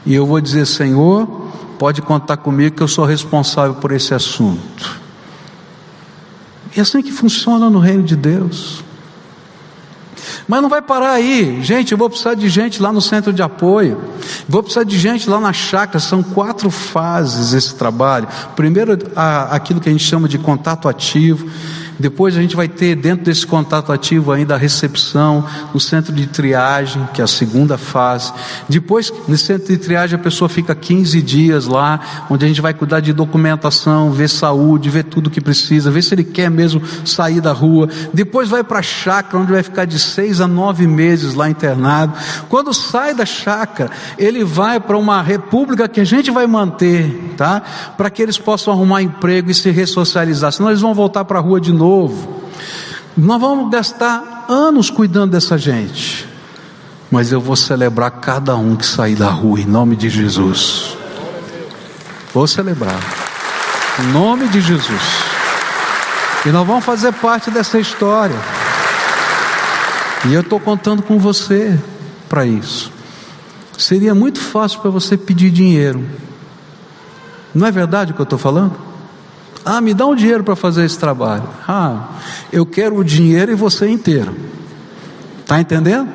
E 0.05 0.13
eu 0.13 0.27
vou 0.27 0.39
dizer, 0.39 0.67
Senhor, 0.67 1.25
pode 1.79 2.03
contar 2.03 2.37
comigo 2.37 2.75
que 2.75 2.83
eu 2.83 2.87
sou 2.87 3.03
responsável 3.03 3.73
por 3.73 3.91
esse 3.91 4.13
assunto. 4.13 5.01
E 6.75 6.79
é 6.79 6.83
assim 6.83 7.01
que 7.01 7.11
funciona 7.11 7.67
no 7.67 7.79
reino 7.79 8.03
de 8.03 8.15
Deus. 8.15 8.83
Mas 10.47 10.61
não 10.61 10.69
vai 10.69 10.81
parar 10.81 11.11
aí, 11.11 11.61
gente. 11.61 11.91
Eu 11.91 11.97
vou 11.97 12.09
precisar 12.09 12.33
de 12.33 12.49
gente 12.49 12.81
lá 12.81 12.91
no 12.91 13.01
centro 13.01 13.33
de 13.33 13.41
apoio, 13.41 13.99
vou 14.47 14.61
precisar 14.61 14.83
de 14.83 14.97
gente 14.97 15.29
lá 15.29 15.39
na 15.39 15.53
chácara. 15.53 15.99
São 15.99 16.23
quatro 16.23 16.69
fases 16.69 17.53
esse 17.53 17.75
trabalho. 17.75 18.27
Primeiro, 18.55 18.97
aquilo 19.15 19.79
que 19.79 19.89
a 19.89 19.91
gente 19.91 20.03
chama 20.03 20.27
de 20.27 20.37
contato 20.37 20.87
ativo. 20.87 21.49
Depois 21.99 22.37
a 22.37 22.41
gente 22.41 22.55
vai 22.55 22.67
ter 22.67 22.95
dentro 22.95 23.25
desse 23.25 23.45
contato 23.45 23.91
ativo 23.91 24.31
ainda 24.31 24.55
a 24.55 24.57
recepção, 24.57 25.43
o 25.73 25.79
centro 25.79 26.13
de 26.13 26.27
triagem, 26.27 27.07
que 27.13 27.21
é 27.21 27.23
a 27.23 27.27
segunda 27.27 27.77
fase. 27.77 28.31
Depois, 28.69 29.11
nesse 29.27 29.45
centro 29.45 29.67
de 29.67 29.77
triagem, 29.77 30.19
a 30.19 30.21
pessoa 30.21 30.47
fica 30.47 30.75
15 30.75 31.21
dias 31.21 31.65
lá, 31.65 31.99
onde 32.29 32.45
a 32.45 32.47
gente 32.47 32.61
vai 32.61 32.73
cuidar 32.73 32.99
de 32.99 33.13
documentação, 33.13 34.11
ver 34.11 34.29
saúde, 34.29 34.89
ver 34.89 35.05
tudo 35.05 35.29
que 35.29 35.41
precisa, 35.41 35.89
ver 35.89 36.03
se 36.03 36.13
ele 36.13 36.23
quer 36.23 36.51
mesmo 36.51 36.81
sair 37.03 37.41
da 37.41 37.51
rua. 37.51 37.89
Depois 38.13 38.49
vai 38.49 38.63
para 38.63 38.79
a 38.79 38.83
chácara, 38.83 39.41
onde 39.41 39.51
vai 39.51 39.63
ficar 39.63 39.85
de 39.85 39.99
seis 39.99 40.39
a 40.39 40.47
nove 40.47 40.85
meses 40.85 41.33
lá 41.33 41.49
internado. 41.49 42.13
Quando 42.47 42.73
sai 42.73 43.13
da 43.15 43.25
chácara, 43.25 43.89
ele 44.17 44.43
vai 44.43 44.79
para 44.79 44.97
uma 44.97 45.21
república 45.21 45.87
que 45.87 45.99
a 45.99 46.05
gente 46.05 46.29
vai 46.29 46.45
manter, 46.45 47.33
tá? 47.35 47.61
Para 47.97 48.09
que 48.09 48.21
eles 48.21 48.37
possam 48.37 48.73
arrumar 48.73 49.01
emprego 49.01 49.49
e 49.49 49.53
se 49.53 49.71
ressocializar. 49.71 50.51
Senão 50.51 50.69
eles 50.69 50.81
vão 50.81 50.93
voltar 50.93 51.25
para 51.25 51.39
a 51.39 51.41
rua 51.41 51.59
de 51.59 51.73
novo 51.73 51.86
novo. 51.87 52.41
Nós 53.15 53.39
vamos 53.39 53.71
gastar 53.71 54.45
anos 54.49 54.89
cuidando 54.89 55.31
dessa 55.31 55.57
gente, 55.57 56.27
mas 57.09 57.31
eu 57.31 57.39
vou 57.39 57.55
celebrar 57.55 58.11
cada 58.11 58.55
um 58.57 58.75
que 58.75 58.85
sair 58.85 59.15
da 59.15 59.29
rua 59.29 59.61
em 59.61 59.65
nome 59.65 59.95
de 59.95 60.09
Jesus. 60.09 60.97
Vou 62.33 62.45
celebrar, 62.45 62.99
em 63.99 64.11
nome 64.11 64.49
de 64.49 64.59
Jesus. 64.59 65.01
E 66.45 66.49
nós 66.49 66.67
vamos 66.67 66.83
fazer 66.83 67.13
parte 67.13 67.49
dessa 67.49 67.79
história. 67.79 68.35
E 70.25 70.33
eu 70.33 70.41
estou 70.41 70.59
contando 70.59 71.01
com 71.01 71.17
você 71.17 71.79
para 72.27 72.45
isso. 72.45 72.91
Seria 73.77 74.13
muito 74.13 74.41
fácil 74.41 74.81
para 74.81 74.91
você 74.91 75.15
pedir 75.15 75.49
dinheiro. 75.51 76.05
Não 77.55 77.65
é 77.65 77.71
verdade 77.71 78.11
o 78.11 78.15
que 78.15 78.21
eu 78.21 78.25
estou 78.25 78.37
falando? 78.37 78.86
Ah, 79.65 79.81
me 79.81 79.93
dá 79.93 80.05
um 80.05 80.15
dinheiro 80.15 80.43
para 80.43 80.55
fazer 80.55 80.85
esse 80.85 80.97
trabalho. 80.97 81.43
Ah, 81.67 82.09
eu 82.51 82.65
quero 82.65 82.97
o 82.97 83.03
dinheiro 83.03 83.51
e 83.51 83.55
você 83.55 83.87
inteiro. 83.87 84.35
Está 85.41 85.59
entendendo? 85.59 86.09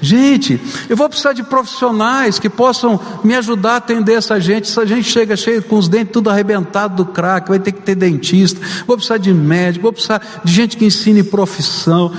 Gente, 0.00 0.60
eu 0.88 0.96
vou 0.96 1.08
precisar 1.08 1.32
de 1.32 1.42
profissionais 1.42 2.38
que 2.38 2.50
possam 2.50 3.00
me 3.24 3.34
ajudar 3.34 3.72
a 3.72 3.76
atender 3.76 4.14
essa 4.14 4.38
gente. 4.38 4.70
Essa 4.70 4.86
gente 4.86 5.08
chega 5.08 5.36
cheia 5.36 5.62
com 5.62 5.76
os 5.76 5.88
dentes 5.88 6.12
tudo 6.12 6.30
arrebentado 6.30 6.96
do 6.96 7.06
crack, 7.06 7.48
vai 7.48 7.58
ter 7.58 7.72
que 7.72 7.82
ter 7.82 7.94
dentista. 7.94 8.60
Vou 8.86 8.96
precisar 8.96 9.18
de 9.18 9.32
médico, 9.32 9.84
vou 9.84 9.92
precisar 9.92 10.20
de 10.44 10.52
gente 10.52 10.76
que 10.76 10.84
ensine 10.84 11.22
profissão. 11.22 12.12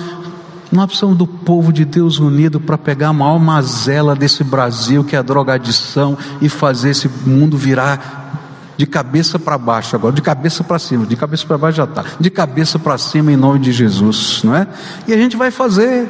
Nós 0.72 0.88
precisamos 0.88 1.18
do 1.18 1.26
povo 1.26 1.72
de 1.72 1.86
Deus 1.86 2.20
unido 2.20 2.60
para 2.60 2.78
pegar 2.78 3.10
a 3.10 3.14
maior 3.14 3.40
mazela 3.40 4.16
desse 4.16 4.44
Brasil, 4.44 5.04
que 5.04 5.16
é 5.16 5.20
a 5.20 5.22
drogadição, 5.22 6.18
e 6.42 6.50
fazer 6.50 6.90
esse 6.90 7.10
mundo 7.26 7.58
virar 7.58 8.27
de 8.78 8.86
cabeça 8.86 9.40
para 9.40 9.58
baixo 9.58 9.96
agora, 9.96 10.14
de 10.14 10.22
cabeça 10.22 10.64
para 10.64 10.78
cima, 10.78 11.06
de 11.06 11.16
cabeça 11.16 11.46
para 11.46 11.58
baixo 11.58 11.78
já 11.78 11.84
está, 11.84 12.06
de 12.20 12.30
cabeça 12.30 12.78
para 12.78 12.98
cima 12.98 13.32
em 13.32 13.36
nome 13.36 13.60
de 13.60 13.72
Jesus, 13.72 14.42
não 14.44 14.56
é? 14.56 14.68
E 15.08 15.14
a 15.14 15.18
gente 15.18 15.36
vai 15.36 15.50
fazer 15.50 16.08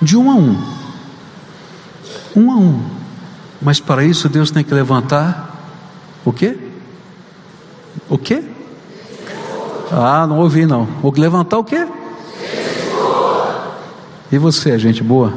de 0.00 0.16
um 0.16 0.30
a 0.30 0.34
um, 0.34 0.56
um 2.36 2.52
a 2.52 2.56
um, 2.56 2.82
mas 3.60 3.80
para 3.80 4.04
isso 4.04 4.28
Deus 4.28 4.52
tem 4.52 4.62
que 4.62 4.72
levantar 4.72 5.48
o 6.24 6.32
quê? 6.32 6.56
O 8.08 8.16
quê? 8.16 8.44
Ah, 9.90 10.26
não 10.26 10.38
ouvi 10.38 10.64
não. 10.64 10.84
Vou 11.02 11.12
levantar 11.16 11.58
o 11.58 11.64
quê? 11.64 11.86
E 14.30 14.38
você, 14.38 14.78
gente 14.78 15.02
boa? 15.02 15.32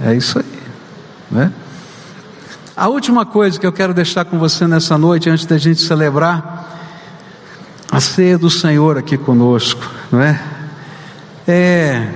É 0.00 0.14
isso 0.14 0.38
aí, 0.38 0.62
né? 1.30 1.52
A 2.80 2.88
última 2.88 3.24
coisa 3.26 3.60
que 3.60 3.66
eu 3.66 3.72
quero 3.74 3.92
deixar 3.92 4.24
com 4.24 4.38
você 4.38 4.66
nessa 4.66 4.96
noite, 4.96 5.28
antes 5.28 5.44
da 5.44 5.58
gente 5.58 5.82
celebrar 5.82 6.66
a 7.92 8.00
ceia 8.00 8.38
do 8.38 8.48
Senhor 8.48 8.96
aqui 8.96 9.18
conosco, 9.18 9.86
não 10.10 10.18
é? 10.18 10.42
É 11.46 12.10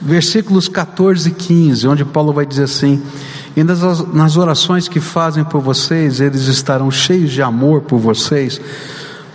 versículos 0.00 0.66
14 0.66 1.28
e 1.28 1.32
15, 1.32 1.88
onde 1.88 2.06
Paulo 2.06 2.32
vai 2.32 2.46
dizer 2.46 2.62
assim: 2.62 3.02
E 3.54 3.62
nas, 3.62 3.82
nas 4.14 4.38
orações 4.38 4.88
que 4.88 4.98
fazem 4.98 5.44
por 5.44 5.60
vocês, 5.60 6.18
eles 6.18 6.46
estarão 6.46 6.90
cheios 6.90 7.32
de 7.32 7.42
amor 7.42 7.82
por 7.82 7.98
vocês, 7.98 8.58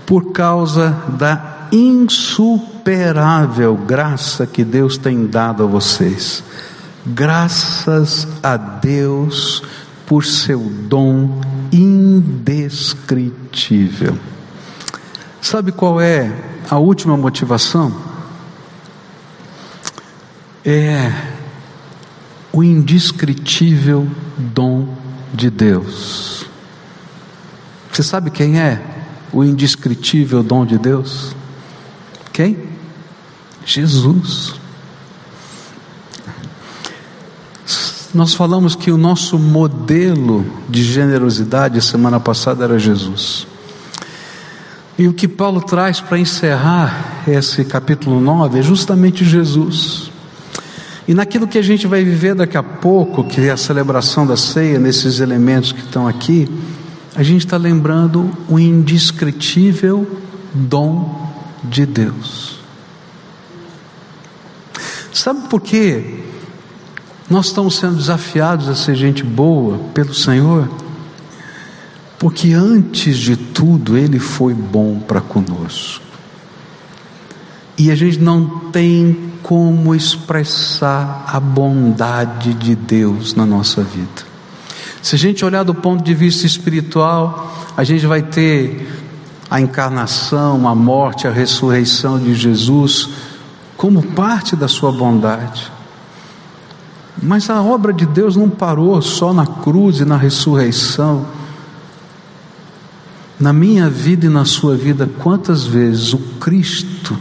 por 0.08 0.32
causa 0.32 0.98
da 1.10 1.68
insuperável 1.72 3.76
graça 3.76 4.48
que 4.48 4.64
Deus 4.64 4.98
tem 4.98 5.28
dado 5.28 5.62
a 5.62 5.68
vocês. 5.68 6.44
Graças 7.14 8.28
a 8.44 8.58
Deus 8.58 9.64
por 10.06 10.26
seu 10.26 10.60
dom 10.60 11.40
indescritível. 11.72 14.20
Sabe 15.42 15.72
qual 15.72 16.02
é 16.02 16.30
a 16.70 16.78
última 16.78 17.16
motivação? 17.16 17.96
É 20.66 21.14
o 22.52 22.62
indescritível 22.62 24.06
dom 24.38 24.94
de 25.34 25.50
Deus. 25.50 26.46
Você 27.92 28.04
sabe 28.04 28.30
quem 28.32 28.60
é 28.60 28.82
o 29.32 29.46
indescritível 29.46 30.44
dom 30.44 30.66
de 30.66 30.78
Deus? 30.78 31.34
Quem? 32.34 32.68
Jesus. 33.66 34.67
Nós 38.14 38.34
falamos 38.34 38.76
que 38.76 38.90
o 38.90 38.98
nosso 38.98 39.38
modelo 39.38 40.46
de 40.70 40.82
generosidade 40.82 41.82
semana 41.82 42.20
passada 42.20 42.64
era 42.64 42.80
Jesus. 42.80 43.46
E 44.98 45.08
o 45.08 45.14
que 45.14 45.28
Paulo 45.28 45.62
traz 45.62 46.00
para 46.00 46.18
encerrar 46.18 47.24
esse 47.28 47.66
capítulo 47.66 48.20
9 48.20 48.60
é 48.60 48.62
justamente 48.62 49.26
Jesus. 49.26 50.10
E 51.08 51.14
naquilo 51.14 51.48
que 51.48 51.58
a 51.58 51.62
gente 51.62 51.86
vai 51.86 52.04
viver 52.04 52.34
daqui 52.34 52.58
a 52.58 52.64
pouco, 52.64 53.24
que 53.24 53.42
é 53.42 53.52
a 53.52 53.58
celebração 53.58 54.26
da 54.26 54.38
ceia, 54.38 54.80
nesses 54.80 55.20
elementos 55.20 55.72
que 55.72 55.82
estão 55.82 56.08
aqui, 56.08 56.50
a 57.16 57.24
gente 57.24 57.46
está 57.46 57.58
lembrando 57.58 58.32
o 58.48 58.58
indescritível 58.58 60.08
dom 60.54 61.30
de 61.64 61.86
Deus. 61.86 62.60
Sabe 65.14 65.48
por 65.50 65.62
quê? 65.62 66.27
Nós 67.30 67.48
estamos 67.48 67.76
sendo 67.76 67.98
desafiados 67.98 68.70
a 68.70 68.76
ser 68.76 68.96
gente 68.96 69.22
boa 69.22 69.78
pelo 69.94 70.14
Senhor, 70.14 70.70
porque 72.18 72.54
antes 72.54 73.18
de 73.18 73.36
tudo 73.36 73.98
Ele 73.98 74.18
foi 74.18 74.54
bom 74.54 75.00
para 75.00 75.20
conosco. 75.20 76.06
E 77.78 77.92
a 77.92 77.96
gente 77.96 78.20
não 78.20 78.48
tem 78.72 79.32
como 79.44 79.94
expressar 79.94 81.26
a 81.28 81.40
bondade 81.40 82.54
de 82.54 82.76
Deus 82.76 83.36
na 83.36 83.46
nossa 83.46 83.84
vida. 83.84 84.26
Se 85.02 85.16
a 85.16 85.18
gente 85.18 85.44
olhar 85.44 85.64
do 85.64 85.76
ponto 85.76 86.04
de 86.04 86.14
vista 86.14 86.46
espiritual, 86.46 87.54
a 87.76 87.84
gente 87.84 88.06
vai 88.06 88.22
ter 88.22 88.90
a 89.50 89.60
encarnação, 89.60 90.68
a 90.68 90.74
morte, 90.74 91.28
a 91.28 91.32
ressurreição 91.32 92.18
de 92.18 92.34
Jesus 92.34 93.10
como 93.76 94.02
parte 94.02 94.56
da 94.56 94.68
sua 94.68 94.92
bondade. 94.92 95.77
Mas 97.22 97.50
a 97.50 97.62
obra 97.62 97.92
de 97.92 98.06
Deus 98.06 98.36
não 98.36 98.50
parou 98.50 99.02
só 99.02 99.34
na 99.34 99.46
cruz 99.46 100.00
e 100.00 100.06
na 100.06 100.18
ressurreição. 100.18 101.26
Na 103.40 103.54
minha 103.54 103.90
vida 103.90 104.26
e 104.26 104.30
na 104.30 104.46
sua 104.46 104.76
vida, 104.76 105.10
quantas 105.20 105.66
vezes 105.66 106.14
o 106.14 106.18
Cristo 106.40 107.18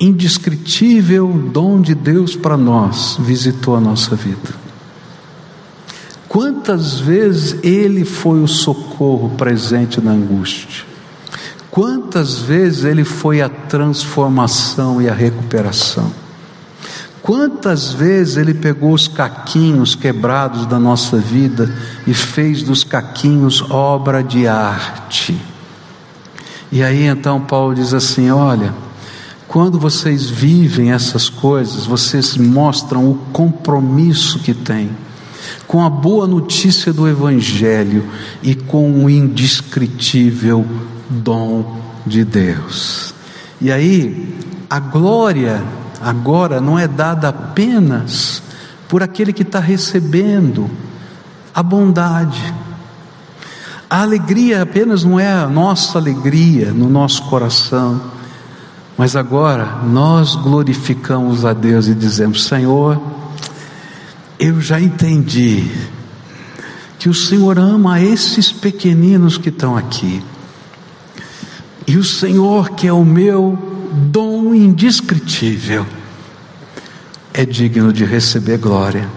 indescritível 0.00 1.26
dom 1.52 1.80
de 1.80 1.94
Deus 1.94 2.36
para 2.36 2.56
nós 2.56 3.16
visitou 3.18 3.74
a 3.74 3.80
nossa 3.80 4.14
vida. 4.14 4.54
Quantas 6.28 7.00
vezes 7.00 7.58
Ele 7.64 8.04
foi 8.04 8.42
o 8.42 8.46
socorro 8.46 9.30
presente 9.30 10.00
na 10.00 10.12
angústia, 10.12 10.84
quantas 11.70 12.38
vezes 12.38 12.84
Ele 12.84 13.02
foi 13.02 13.40
a 13.40 13.48
transformação 13.48 15.00
e 15.00 15.08
a 15.08 15.14
recuperação, 15.14 16.12
quantas 17.28 17.92
vezes 17.92 18.38
Ele 18.38 18.54
pegou 18.54 18.94
os 18.94 19.06
caquinhos 19.06 19.94
quebrados 19.94 20.64
da 20.64 20.78
nossa 20.78 21.18
vida 21.18 21.70
e 22.06 22.14
fez 22.14 22.62
dos 22.62 22.82
caquinhos 22.82 23.60
obra 23.70 24.24
de 24.24 24.46
arte. 24.46 25.38
E 26.72 26.82
aí 26.82 27.04
então 27.04 27.38
Paulo 27.38 27.74
diz 27.74 27.92
assim: 27.92 28.30
olha, 28.30 28.72
quando 29.46 29.78
vocês 29.78 30.30
vivem 30.30 30.92
essas 30.92 31.28
coisas, 31.28 31.84
vocês 31.84 32.34
mostram 32.38 33.10
o 33.10 33.16
compromisso 33.30 34.38
que 34.38 34.54
têm 34.54 34.88
com 35.66 35.84
a 35.84 35.90
boa 35.90 36.26
notícia 36.26 36.94
do 36.94 37.06
Evangelho 37.06 38.08
e 38.42 38.54
com 38.54 39.04
o 39.04 39.10
indescritível 39.10 40.64
dom 41.10 41.78
de 42.06 42.24
Deus. 42.24 43.14
E 43.60 43.70
aí, 43.70 44.34
a 44.70 44.80
glória 44.80 45.62
agora 46.00 46.60
não 46.60 46.78
é 46.78 46.86
dada 46.86 47.28
apenas 47.28 48.42
por 48.88 49.02
aquele 49.02 49.32
que 49.32 49.42
está 49.42 49.60
recebendo 49.60 50.70
a 51.54 51.62
bondade. 51.62 52.54
A 53.88 54.02
alegria 54.02 54.62
apenas 54.62 55.04
não 55.04 55.18
é 55.18 55.32
a 55.32 55.46
nossa 55.46 55.98
alegria 55.98 56.72
no 56.72 56.88
nosso 56.88 57.22
coração 57.24 58.18
mas 58.98 59.14
agora 59.14 59.64
nós 59.84 60.34
glorificamos 60.34 61.44
a 61.44 61.52
Deus 61.52 61.86
e 61.86 61.94
dizemos: 61.94 62.42
Senhor, 62.42 63.00
eu 64.40 64.60
já 64.60 64.80
entendi 64.80 65.70
que 66.98 67.08
o 67.08 67.14
Senhor 67.14 67.60
ama 67.60 68.00
esses 68.00 68.50
pequeninos 68.50 69.38
que 69.38 69.50
estão 69.50 69.76
aqui, 69.76 70.20
e 71.86 71.96
o 71.96 72.02
Senhor, 72.02 72.70
que 72.70 72.88
é 72.88 72.92
o 72.92 73.04
meu 73.04 73.67
dom 73.88 74.54
indescritível, 74.54 75.86
é 77.32 77.44
digno 77.44 77.92
de 77.92 78.04
receber 78.04 78.58
glória. 78.58 79.08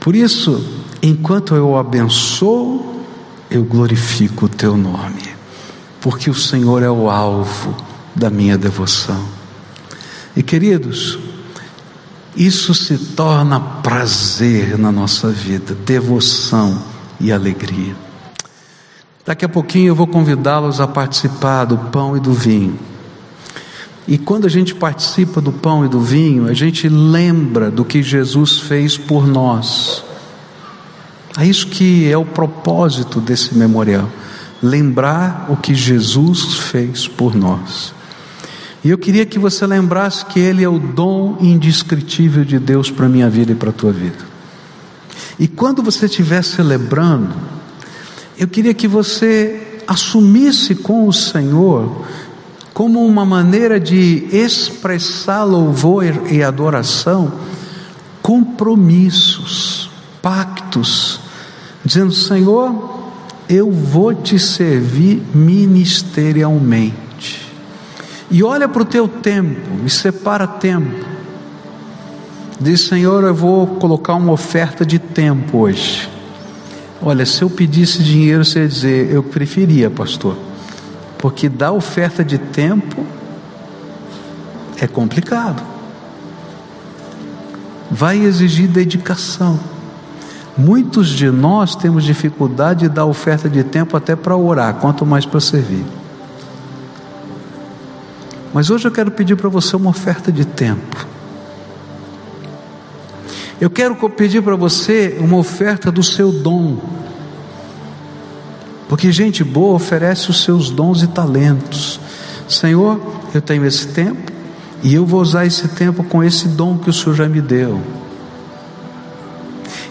Por 0.00 0.14
isso, 0.14 0.64
enquanto 1.02 1.54
eu 1.54 1.70
o 1.70 1.76
abençoo, 1.76 3.04
eu 3.50 3.64
glorifico 3.64 4.46
o 4.46 4.48
teu 4.48 4.76
nome, 4.76 5.22
porque 6.00 6.30
o 6.30 6.34
Senhor 6.34 6.82
é 6.82 6.90
o 6.90 7.10
alvo 7.10 7.76
da 8.14 8.30
minha 8.30 8.58
devoção. 8.58 9.22
E 10.36 10.42
queridos, 10.42 11.18
isso 12.36 12.72
se 12.74 12.96
torna 12.96 13.58
prazer 13.58 14.78
na 14.78 14.92
nossa 14.92 15.30
vida, 15.30 15.74
devoção 15.74 16.80
e 17.20 17.32
alegria. 17.32 17.96
Daqui 19.26 19.44
a 19.44 19.48
pouquinho 19.48 19.88
eu 19.88 19.94
vou 19.94 20.06
convidá-los 20.06 20.80
a 20.80 20.86
participar 20.86 21.64
do 21.64 21.76
pão 21.76 22.16
e 22.16 22.20
do 22.20 22.32
vinho. 22.32 22.78
E 24.08 24.16
quando 24.16 24.46
a 24.46 24.48
gente 24.50 24.74
participa 24.74 25.38
do 25.38 25.52
pão 25.52 25.84
e 25.84 25.88
do 25.88 26.00
vinho, 26.00 26.48
a 26.48 26.54
gente 26.54 26.88
lembra 26.88 27.70
do 27.70 27.84
que 27.84 28.02
Jesus 28.02 28.58
fez 28.58 28.96
por 28.96 29.26
nós. 29.26 30.02
É 31.38 31.44
isso 31.44 31.66
que 31.66 32.10
é 32.10 32.16
o 32.16 32.24
propósito 32.24 33.20
desse 33.20 33.54
memorial. 33.54 34.08
Lembrar 34.62 35.46
o 35.50 35.56
que 35.58 35.74
Jesus 35.74 36.54
fez 36.54 37.06
por 37.06 37.36
nós. 37.36 37.92
E 38.82 38.88
eu 38.88 38.96
queria 38.96 39.26
que 39.26 39.38
você 39.38 39.66
lembrasse 39.66 40.24
que 40.24 40.40
Ele 40.40 40.64
é 40.64 40.68
o 40.68 40.78
dom 40.78 41.36
indescritível 41.38 42.46
de 42.46 42.58
Deus 42.58 42.90
para 42.90 43.04
a 43.04 43.10
minha 43.10 43.28
vida 43.28 43.52
e 43.52 43.54
para 43.54 43.68
a 43.68 43.74
tua 43.74 43.92
vida. 43.92 44.26
E 45.38 45.46
quando 45.46 45.82
você 45.82 46.06
estiver 46.06 46.42
celebrando, 46.42 47.36
eu 48.38 48.48
queria 48.48 48.72
que 48.72 48.88
você 48.88 49.82
assumisse 49.86 50.74
com 50.74 51.06
o 51.06 51.12
Senhor 51.12 52.06
como 52.78 53.04
uma 53.04 53.26
maneira 53.26 53.78
de 53.80 54.28
expressar 54.30 55.42
louvor 55.42 56.04
e 56.30 56.44
adoração, 56.44 57.32
compromissos, 58.22 59.90
pactos, 60.22 61.18
dizendo: 61.84 62.12
Senhor, 62.12 63.00
eu 63.48 63.72
vou 63.72 64.14
te 64.14 64.38
servir 64.38 65.20
ministerialmente. 65.34 67.48
E 68.30 68.44
olha 68.44 68.68
para 68.68 68.82
o 68.82 68.84
teu 68.84 69.08
tempo, 69.08 69.74
me 69.82 69.90
separa 69.90 70.46
tempo. 70.46 71.04
Diz, 72.60 72.82
Senhor, 72.82 73.24
eu 73.24 73.34
vou 73.34 73.66
colocar 73.66 74.14
uma 74.14 74.30
oferta 74.30 74.86
de 74.86 75.00
tempo 75.00 75.58
hoje. 75.58 76.08
Olha, 77.02 77.26
se 77.26 77.42
eu 77.42 77.50
pedisse 77.50 78.04
dinheiro, 78.04 78.44
você 78.44 78.60
ia 78.60 78.68
dizer, 78.68 79.12
eu 79.12 79.24
preferia, 79.24 79.90
pastor. 79.90 80.46
Porque 81.18 81.48
dar 81.48 81.72
oferta 81.72 82.24
de 82.24 82.38
tempo 82.38 83.04
é 84.80 84.86
complicado. 84.86 85.62
Vai 87.90 88.18
exigir 88.18 88.68
dedicação. 88.68 89.58
Muitos 90.56 91.08
de 91.08 91.30
nós 91.30 91.76
temos 91.76 92.04
dificuldade 92.04 92.80
de 92.80 92.88
dar 92.88 93.06
oferta 93.06 93.48
de 93.48 93.62
tempo 93.62 93.96
até 93.96 94.16
para 94.16 94.36
orar, 94.36 94.74
quanto 94.74 95.06
mais 95.06 95.24
para 95.24 95.40
servir. 95.40 95.84
Mas 98.52 98.70
hoje 98.70 98.86
eu 98.86 98.90
quero 98.90 99.10
pedir 99.10 99.36
para 99.36 99.48
você 99.48 99.76
uma 99.76 99.90
oferta 99.90 100.32
de 100.32 100.44
tempo. 100.44 101.06
Eu 103.60 103.70
quero 103.70 103.94
pedir 104.10 104.42
para 104.42 104.56
você 104.56 105.16
uma 105.20 105.36
oferta 105.36 105.90
do 105.90 106.02
seu 106.02 106.30
dom. 106.30 106.78
Porque 108.88 109.12
gente 109.12 109.44
boa 109.44 109.76
oferece 109.76 110.30
os 110.30 110.42
seus 110.42 110.70
dons 110.70 111.02
e 111.02 111.06
talentos. 111.06 112.00
Senhor, 112.48 113.00
eu 113.34 113.42
tenho 113.42 113.64
esse 113.66 113.88
tempo 113.88 114.32
e 114.82 114.94
eu 114.94 115.04
vou 115.04 115.20
usar 115.20 115.44
esse 115.44 115.68
tempo 115.68 116.02
com 116.02 116.24
esse 116.24 116.48
dom 116.48 116.78
que 116.78 116.88
o 116.88 116.92
Senhor 116.92 117.14
já 117.14 117.28
me 117.28 117.40
deu. 117.40 117.80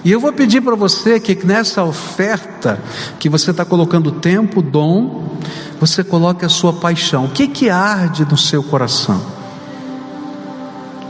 E 0.03 0.11
eu 0.11 0.19
vou 0.19 0.31
pedir 0.31 0.61
para 0.61 0.75
você 0.75 1.19
que 1.19 1.35
nessa 1.45 1.83
oferta 1.83 2.79
que 3.19 3.29
você 3.29 3.51
está 3.51 3.65
colocando 3.65 4.11
tempo, 4.11 4.61
dom, 4.61 5.37
você 5.79 6.03
coloque 6.03 6.45
a 6.45 6.49
sua 6.49 6.73
paixão. 6.73 7.25
O 7.25 7.29
que 7.29 7.47
que 7.47 7.69
arde 7.69 8.25
no 8.25 8.37
seu 8.37 8.63
coração? 8.63 9.36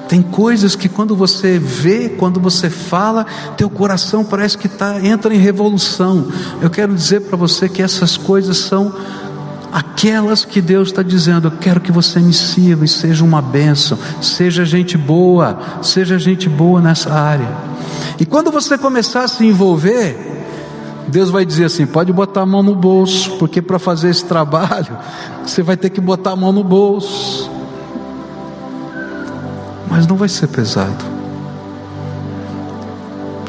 Tem 0.08 0.22
coisas 0.22 0.76
que 0.76 0.88
quando 0.88 1.16
você 1.16 1.60
vê, 1.60 2.10
quando 2.10 2.39
você 2.39 2.70
fala, 2.70 3.26
teu 3.58 3.70
coração 3.70 4.24
parece 4.24 4.58
que 4.58 4.68
tá, 4.68 5.03
entra 5.03 5.34
em 5.34 5.38
revolução. 5.38 6.28
Eu 6.62 6.70
quero 6.70 6.93
dizer 6.95 7.22
para 7.22 7.38
você 7.38 7.68
que 7.68 7.82
essas 7.82 8.16
coisas 8.16 8.58
são 8.58 8.93
aquelas 9.72 10.45
que 10.45 10.62
Deus 10.62 10.89
está 10.89 11.03
dizendo: 11.03 11.47
Eu 11.47 11.51
quero 11.51 11.82
que 11.82 11.91
você 11.91 12.20
me 12.20 12.34
sirva 12.34 12.86
e 12.86 12.88
seja 12.88 13.24
uma 13.24 13.41
bênção, 13.41 13.97
seja 14.22 14.66
gente 14.66 14.97
boa, 14.97 15.60
seja 15.82 16.18
gente 16.18 16.47
boa 16.47 16.82
nessa 16.82 17.14
área. 17.14 17.49
E 18.20 18.26
quando 18.26 18.49
você 18.49 18.78
começar 18.78 19.24
a 19.24 19.28
se 19.28 19.45
envolver, 19.45 20.18
Deus 21.08 21.30
vai 21.30 21.45
dizer 21.45 21.66
assim: 21.66 21.86
pode 21.86 22.14
botar 22.14 22.41
a 22.41 22.45
mão 22.45 22.64
no 22.64 22.76
bolso, 22.76 23.32
porque 23.38 23.62
para 23.62 23.78
fazer 23.78 24.10
esse 24.10 24.26
trabalho, 24.26 24.97
você 25.45 25.62
vai 25.62 25.76
ter 25.76 25.89
que 25.89 25.99
botar 25.99 26.32
a 26.32 26.36
mão 26.36 26.51
no 26.51 26.64
bolso 26.64 27.47
mas 29.90 30.06
não 30.06 30.16
vai 30.16 30.30
ser 30.30 30.48
pesado. 30.48 31.04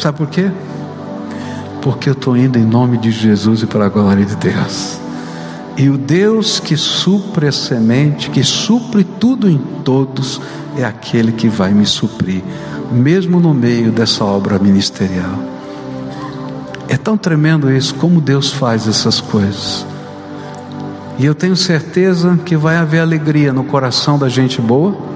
Sabe 0.00 0.18
por 0.18 0.28
quê? 0.28 0.50
Porque 1.82 2.08
eu 2.08 2.12
estou 2.12 2.36
indo 2.36 2.58
em 2.58 2.64
nome 2.64 2.98
de 2.98 3.10
Jesus 3.10 3.62
e 3.62 3.66
para 3.66 3.86
a 3.86 3.88
glória 3.88 4.24
de 4.24 4.36
Deus. 4.36 4.98
E 5.76 5.88
o 5.88 5.96
Deus 5.96 6.58
que 6.60 6.76
supre 6.76 7.46
a 7.46 7.52
semente, 7.52 8.30
que 8.30 8.42
supre 8.42 9.04
tudo 9.04 9.48
em 9.48 9.58
todos, 9.84 10.40
é 10.76 10.84
aquele 10.84 11.32
que 11.32 11.48
vai 11.48 11.72
me 11.72 11.86
suprir, 11.86 12.42
mesmo 12.90 13.38
no 13.38 13.54
meio 13.54 13.92
dessa 13.92 14.24
obra 14.24 14.58
ministerial. 14.58 15.38
É 16.88 16.96
tão 16.96 17.16
tremendo 17.16 17.70
isso, 17.70 17.94
como 17.94 18.20
Deus 18.20 18.50
faz 18.52 18.88
essas 18.88 19.20
coisas. 19.20 19.86
E 21.18 21.26
eu 21.26 21.34
tenho 21.34 21.56
certeza 21.56 22.38
que 22.44 22.56
vai 22.56 22.76
haver 22.76 23.00
alegria 23.00 23.52
no 23.52 23.64
coração 23.64 24.18
da 24.18 24.28
gente 24.28 24.60
boa 24.60 25.07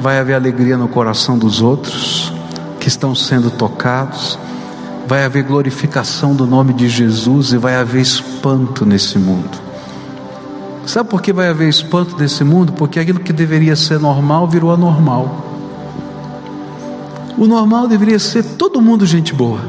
vai 0.00 0.18
haver 0.18 0.34
alegria 0.34 0.76
no 0.76 0.88
coração 0.88 1.38
dos 1.38 1.60
outros 1.62 2.32
que 2.80 2.88
estão 2.88 3.14
sendo 3.14 3.50
tocados, 3.50 4.38
vai 5.06 5.24
haver 5.24 5.44
glorificação 5.44 6.34
do 6.34 6.46
nome 6.46 6.72
de 6.72 6.88
Jesus 6.88 7.52
e 7.52 7.56
vai 7.56 7.76
haver 7.76 8.00
espanto 8.00 8.84
nesse 8.84 9.18
mundo. 9.18 9.58
Sabe 10.86 11.08
por 11.08 11.20
que 11.20 11.32
vai 11.32 11.48
haver 11.48 11.68
espanto 11.68 12.16
nesse 12.16 12.44
mundo? 12.44 12.72
Porque 12.72 13.00
aquilo 13.00 13.20
que 13.20 13.32
deveria 13.32 13.74
ser 13.74 13.98
normal 13.98 14.46
virou 14.46 14.72
anormal. 14.72 15.44
O 17.36 17.46
normal 17.46 17.88
deveria 17.88 18.18
ser 18.18 18.42
todo 18.42 18.80
mundo 18.80 19.04
gente 19.04 19.34
boa. 19.34 19.60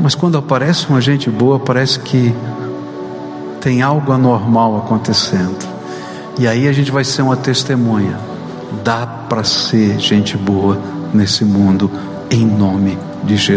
Mas 0.00 0.14
quando 0.14 0.36
aparece 0.36 0.88
uma 0.88 1.00
gente 1.00 1.30
boa, 1.30 1.58
parece 1.58 1.98
que 2.00 2.34
tem 3.60 3.80
algo 3.80 4.12
anormal 4.12 4.76
acontecendo. 4.76 5.73
E 6.38 6.48
aí 6.48 6.66
a 6.66 6.72
gente 6.72 6.90
vai 6.90 7.04
ser 7.04 7.22
uma 7.22 7.36
testemunha. 7.36 8.18
Dá 8.82 9.06
para 9.06 9.44
ser 9.44 9.98
gente 10.00 10.36
boa 10.36 10.80
nesse 11.12 11.44
mundo, 11.44 11.90
em 12.30 12.44
nome 12.44 12.98
de 13.22 13.36
Jesus. 13.36 13.52